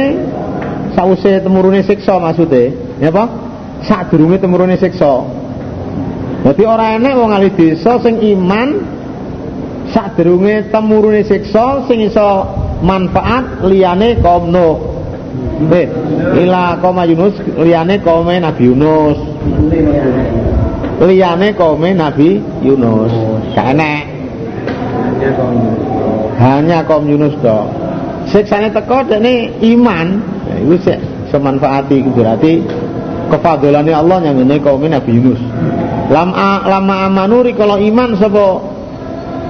sause 0.94 1.40
temurune 1.40 1.82
siksa 1.82 2.20
maksude. 2.20 2.76
Ya 3.00 3.08
apa? 3.08 3.24
Sadurunge 3.82 4.38
temurune 4.38 4.76
siksa. 4.78 5.24
Dadi 6.42 6.62
ora 6.66 6.98
enek 6.98 7.14
wong 7.14 7.30
ahli 7.30 7.50
desa 7.54 8.02
sing 8.02 8.18
iman 8.18 8.68
sadurunge 9.94 10.70
temurune 10.74 11.22
siksa 11.22 11.86
sing 11.86 12.02
iso 12.02 12.46
manfaat 12.82 13.62
liyane 13.62 14.18
kaum 14.18 14.50
Nuh 14.50 14.92
Eh, 15.72 15.88
ila 16.44 16.76
kaum 16.82 17.00
Yunus 17.08 17.40
liyane 17.56 17.96
kaum 18.04 18.28
Nabi 18.28 18.62
Yunus. 18.68 19.16
Liyane 21.00 21.48
kaum 21.56 21.80
Nabi 21.80 22.42
Yunus. 22.60 23.12
Gak 23.56 23.72
enek. 23.72 24.02
Hanya 26.36 26.84
kaum 26.84 27.06
Yunus 27.06 27.32
dok 27.40 27.81
siksane 28.32 28.72
teko 28.72 29.04
dene 29.04 29.60
iman. 29.60 30.06
Ya 30.48 30.56
iku 30.64 30.76
sik 30.80 30.98
semanfaati 31.28 32.00
berarti 32.12 32.52
Allah 33.92 34.18
yang 34.24 34.36
ngene 34.40 34.56
kaum 34.60 34.82
Nabi 34.84 35.10
Yunus. 35.12 35.40
Lam 36.12 36.32
a, 36.36 36.68
lama 36.68 37.08
amanuri 37.08 37.56
kalau 37.56 37.76
iman 37.80 38.16
sapa 38.16 38.46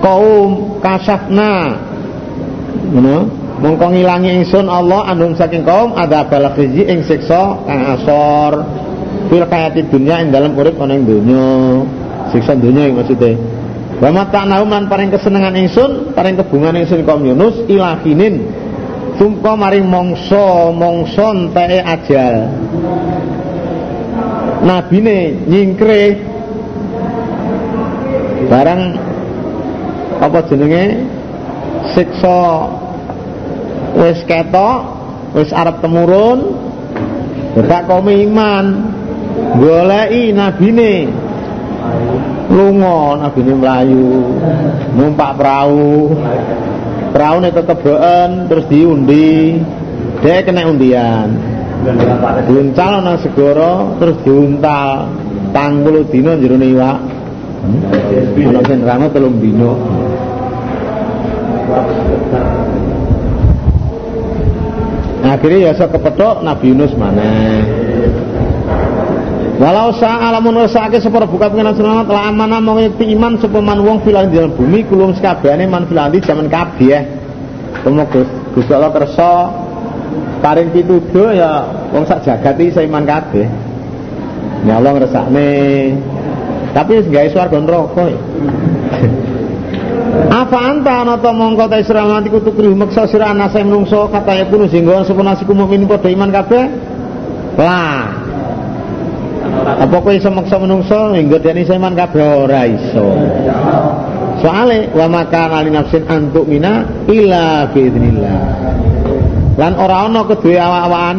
kaum 0.02 0.78
kasafna. 0.82 1.78
Ngono. 2.92 3.40
Mongko 3.62 3.94
ngilangi 3.94 4.42
ingsun 4.42 4.66
Allah 4.66 5.06
anum 5.06 5.38
saking 5.38 5.62
kaum 5.62 5.94
ada 5.94 6.26
bala 6.26 6.50
khizi 6.50 6.82
ing 6.82 7.06
siksa 7.06 7.62
kang 7.62 7.82
asor. 7.94 8.66
Fil 9.30 9.46
hayati 9.46 9.86
dunya 9.86 10.18
ing 10.18 10.34
dalam 10.34 10.58
urip 10.58 10.74
ana 10.82 10.98
ing 10.98 11.06
donya. 11.06 11.46
Siksa 12.34 12.58
dunya 12.58 12.90
iki 12.90 12.94
maksude 12.98 13.32
wa 14.02 14.10
mata'nahu 14.10 14.66
man 14.66 14.90
paring 14.90 15.14
kesenengan 15.14 15.54
ingsun 15.54 16.10
paring 16.10 16.34
kebungan 16.34 16.74
ingsun 16.74 17.06
kaum 17.06 17.22
Yunus 17.22 17.62
ilahinin 17.70 18.42
sumka 19.16 19.52
maring 19.56 19.86
mongso 19.88 20.72
mongso 20.72 21.26
enteke 21.32 21.78
ajal. 21.84 22.36
Nabine 24.62 25.42
nyingkre 25.48 26.02
barang 28.46 28.82
apa 30.22 30.38
jenenge? 30.46 30.84
Siksa 31.92 32.40
wis 33.98 34.22
ketok 34.24 34.78
wis 35.34 35.50
arep 35.50 35.82
temurun 35.82 36.62
Dedak 37.52 37.84
kaum 37.84 38.08
iman. 38.08 38.66
Goleki 39.60 40.32
nabine. 40.32 41.12
Lunga 42.52 43.20
nabine 43.20 43.52
mlayu 43.56 44.08
numpak 44.96 45.36
perahu 45.40 46.12
perahu 47.12 47.36
ini 47.44 47.50
teteboken 47.52 48.30
terus 48.48 48.64
diundi. 48.66 49.60
Dia 50.24 50.42
kena 50.42 50.66
undian. 50.66 51.28
Diuncal 52.48 53.04
nang 53.04 53.20
segoro 53.20 54.00
terus 54.00 54.16
diuntal. 54.24 55.12
Tanggul 55.52 56.08
dino 56.08 56.34
jero 56.40 56.56
iwak. 56.56 56.98
Ana 58.42 58.60
sing 58.66 58.82
rano 58.82 59.06
telung 59.14 59.38
dino 59.38 59.78
akhirnya 65.22 65.70
ya 65.70 65.72
sok 65.78 65.96
kepethuk 65.96 66.44
Nabi 66.44 66.74
Yunus 66.74 66.92
mana 66.98 67.30
Walau 69.62 69.94
sa 69.94 70.18
alamun 70.18 70.58
rasake 70.58 70.98
separa 70.98 71.22
buka 71.22 71.46
pengenan 71.46 71.78
sunat 71.78 72.10
la 72.10 72.34
amana 72.34 72.58
mau 72.58 72.82
iman 72.82 73.38
sapa 73.38 73.62
man 73.62 73.78
wong 73.78 74.02
filan 74.02 74.26
di 74.26 74.42
bumi 74.42 74.82
kulum 74.90 75.14
sekabehane 75.14 75.70
man 75.70 75.86
filan 75.86 76.10
di 76.10 76.18
jaman 76.18 76.50
kabeh. 76.50 77.06
Temu 77.86 78.02
Gus 78.10 78.26
Gusti 78.58 78.74
Allah 78.74 78.90
kersa 78.90 79.30
paring 80.42 80.74
pituduh 80.74 81.30
ya 81.30 81.62
wong 81.94 82.02
sak 82.10 82.26
jagat 82.26 82.58
iki 82.58 82.90
iman 82.90 83.06
kabeh. 83.06 83.46
Ya 84.66 84.82
Allah 84.82 84.98
ngresakne. 84.98 85.50
Tapi 86.74 87.06
gawe 87.06 87.28
swarga 87.30 87.58
neraka. 87.62 88.04
Apa 90.42 90.58
anta 90.58 91.06
ana 91.06 91.14
ta 91.22 91.30
mongko 91.30 91.70
ta 91.70 91.78
Israel 91.78 92.10
nanti 92.10 92.34
kutu 92.34 92.50
krihu 92.50 92.74
maksa 92.74 93.06
sira 93.06 93.30
anase 93.30 93.62
menungso 93.62 94.10
kata 94.10 94.42
ya 94.42 94.44
kuno 94.50 94.66
singgo 94.66 95.06
sapa 95.06 95.22
nasiku 95.22 95.54
mukmin 95.54 95.86
padha 95.86 96.10
iman 96.10 96.34
kabeh 96.34 96.64
Lah. 97.56 98.21
Apa 99.52 100.00
kowe 100.00 100.16
iso 100.16 100.32
maksa 100.32 100.56
menungso 100.56 101.12
nggodeni 101.12 101.68
seman 101.68 101.92
kabeh 101.92 102.24
ora 102.24 102.64
iso. 102.64 103.04
Soale 104.40 104.88
wa 104.96 105.06
maka 105.12 105.52
ali 105.52 105.68
nafsin 105.68 106.08
antuk 106.08 106.48
mina 106.48 106.88
ila 107.06 107.68
biidznillah. 107.70 108.40
Lan 109.60 109.72
ora 109.76 110.08
ana 110.08 110.24
kedue 110.24 110.56
awak-awakan 110.56 111.18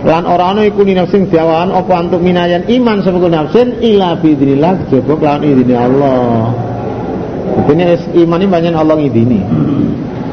lan 0.00 0.24
ora 0.24 0.56
ana 0.56 0.64
iku 0.64 0.80
nafsin 0.80 1.28
diawan 1.28 1.68
apa 1.76 1.92
antuk 1.92 2.24
minayan 2.24 2.64
iman 2.66 3.04
sapa 3.04 3.20
nafsin 3.28 3.76
ila 3.84 4.16
biidznillah 4.16 4.88
kejaba 4.88 5.12
kelawan 5.20 5.42
idine 5.44 5.74
Allah. 5.76 6.50
Dene 7.68 8.00
iman 8.24 8.40
iki 8.40 8.48
banyak 8.48 8.74
Allah 8.74 8.96
ngidini. 8.96 9.40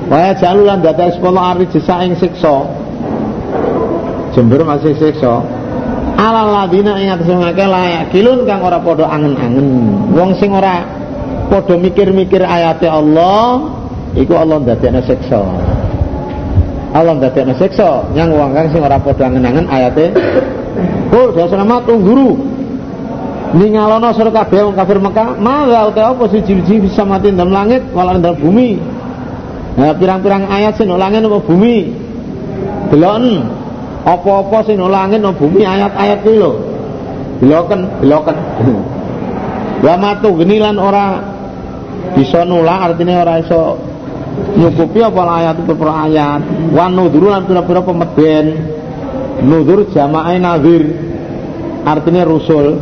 Wa 0.07 0.31
jalulan 0.39 0.79
data 0.79 1.11
sekolah 1.11 1.59
ari 1.59 1.67
jesa 1.67 1.99
ing 2.07 2.15
siksa. 2.15 2.63
Jember 4.31 4.63
masih 4.63 4.95
siksa. 4.95 5.56
Ala 6.17 6.41
ladina 6.49 6.97
ing 6.97 7.13
atus 7.13 7.29
ngake 7.29 7.65
layak 7.69 8.09
kilun 8.09 8.41
kang 8.49 8.65
ora 8.65 8.81
padha 8.81 9.05
angen-angen. 9.05 9.67
Wong 10.17 10.33
sing 10.41 10.49
ora 10.49 10.81
padha 11.45 11.77
mikir-mikir 11.77 12.41
ayate 12.41 12.89
Allah, 12.89 13.69
iku 14.17 14.33
Allah 14.33 14.57
ndadekne 14.65 15.05
siksa. 15.05 15.45
Allah 16.97 17.13
ndadekne 17.21 17.53
siksa 17.61 18.09
nyang 18.17 18.33
wong 18.33 18.49
kang 18.57 18.67
sing 18.73 18.81
ora 18.81 18.97
padha 18.97 19.29
angen-angen 19.29 19.69
ayate. 19.69 20.09
Oh, 21.13 21.29
dasar 21.37 21.61
tung 21.85 22.01
guru. 22.01 22.33
Ningalono 23.53 24.11
sira 24.11 24.33
kabeh 24.33 24.59
wong 24.65 24.75
kafir 24.75 24.99
Mekah, 24.99 25.37
malah 25.39 25.87
uta 25.87 26.11
apa 26.11 26.27
siji-siji 26.27 26.83
bisa 26.83 27.07
mati 27.07 27.31
dalam 27.31 27.53
langit 27.53 27.85
walau 27.95 28.17
dalam 28.19 28.35
bumi. 28.41 28.75
Nah, 29.77 29.93
pirang-pirang 29.93 30.49
ayat 30.49 30.75
sing 30.75 30.89
langit 30.89 31.21
apa 31.23 31.39
bumi. 31.45 31.93
Delon 32.89 33.45
apa-apa 34.05 34.57
sing 34.67 34.77
langit 34.77 35.23
apa 35.23 35.33
bumi 35.35 35.63
ayat-ayat 35.65 36.21
kuwi 36.21 36.37
lho. 36.37 36.51
Deloken, 37.37 38.01
deloken. 38.01 38.37
Wa 39.85 39.93
matu 39.93 40.33
genilan 40.41 40.77
ora 40.81 41.21
bisa 42.17 42.41
nulak 42.41 42.93
artinya 42.93 43.21
ora 43.21 43.33
iso 43.37 43.77
nyukupi 44.57 45.05
apa 45.05 45.21
ayat 45.21 45.55
itu 45.61 45.73
per 45.77 45.89
ayat. 45.89 46.41
Wa 46.73 46.89
nuduru 46.89 47.29
lan 47.29 47.45
pira-pira 47.45 47.85
pemeden. 47.85 48.45
Nudur 49.45 49.85
jamaah 49.93 50.33
nazir. 50.41 50.83
Artinya 51.85 52.25
rusul. 52.25 52.81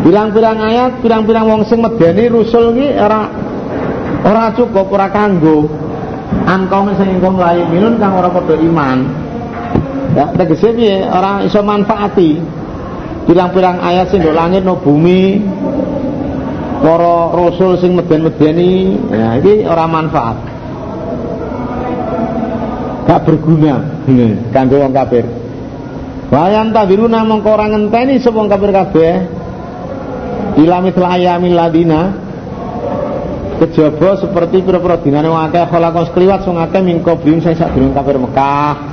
Pirang-pirang 0.00 0.58
ayat, 0.62 0.92
pirang-pirang 1.02 1.44
wong 1.50 1.62
sing 1.66 1.82
medeni 1.82 2.30
rusul 2.30 2.72
ki 2.72 2.86
ora 2.94 3.26
ora 4.22 4.54
cukup, 4.54 4.86
ora 4.94 5.10
kanggo. 5.10 5.66
Angkong 6.46 6.94
sing 6.94 7.18
layu 7.18 7.66
minun 7.66 7.98
kang 7.98 8.14
ora 8.14 8.30
padha 8.30 8.54
iman. 8.54 8.98
Ya, 10.10 10.26
tegese 10.34 10.74
piye 10.74 11.06
ora 11.06 11.46
iso 11.46 11.62
manfaati. 11.62 12.42
Pirang-pirang 13.30 13.78
ayat 13.78 14.10
sing 14.10 14.26
ndok 14.26 14.34
langit 14.34 14.62
no 14.66 14.74
bumi, 14.80 15.38
para 16.82 17.30
rasul 17.30 17.78
sing 17.78 17.94
meden-medeni, 17.94 18.98
ya 19.06 19.38
iki 19.38 19.62
ora 19.70 19.86
manfaat. 19.86 20.36
Gak 23.06 23.20
berguna 23.22 24.02
kanggo 24.50 24.82
wong 24.82 24.90
kafir. 24.90 25.26
Wayan 26.30 26.74
tabiruna 26.74 27.22
mongko 27.26 27.50
ora 27.54 27.70
ngenteni 27.70 28.18
sapa 28.18 28.38
wong 28.38 28.50
kafir 28.50 28.70
kabeh. 28.74 29.14
Ila 30.58 30.82
mitla 30.82 31.14
ayamil 31.14 31.54
ladina 31.54 32.10
kejaba 33.62 34.18
seperti 34.18 34.66
pira-pira 34.66 34.98
dinane 34.98 35.30
akeh 35.30 35.70
khalaqos 35.70 36.10
kliwat 36.10 36.42
sing 36.42 36.58
akeh 36.58 36.82
mingko 36.82 37.14
blim 37.22 37.38
sing 37.38 37.54
kafir 37.94 38.18
Mekah 38.18 38.89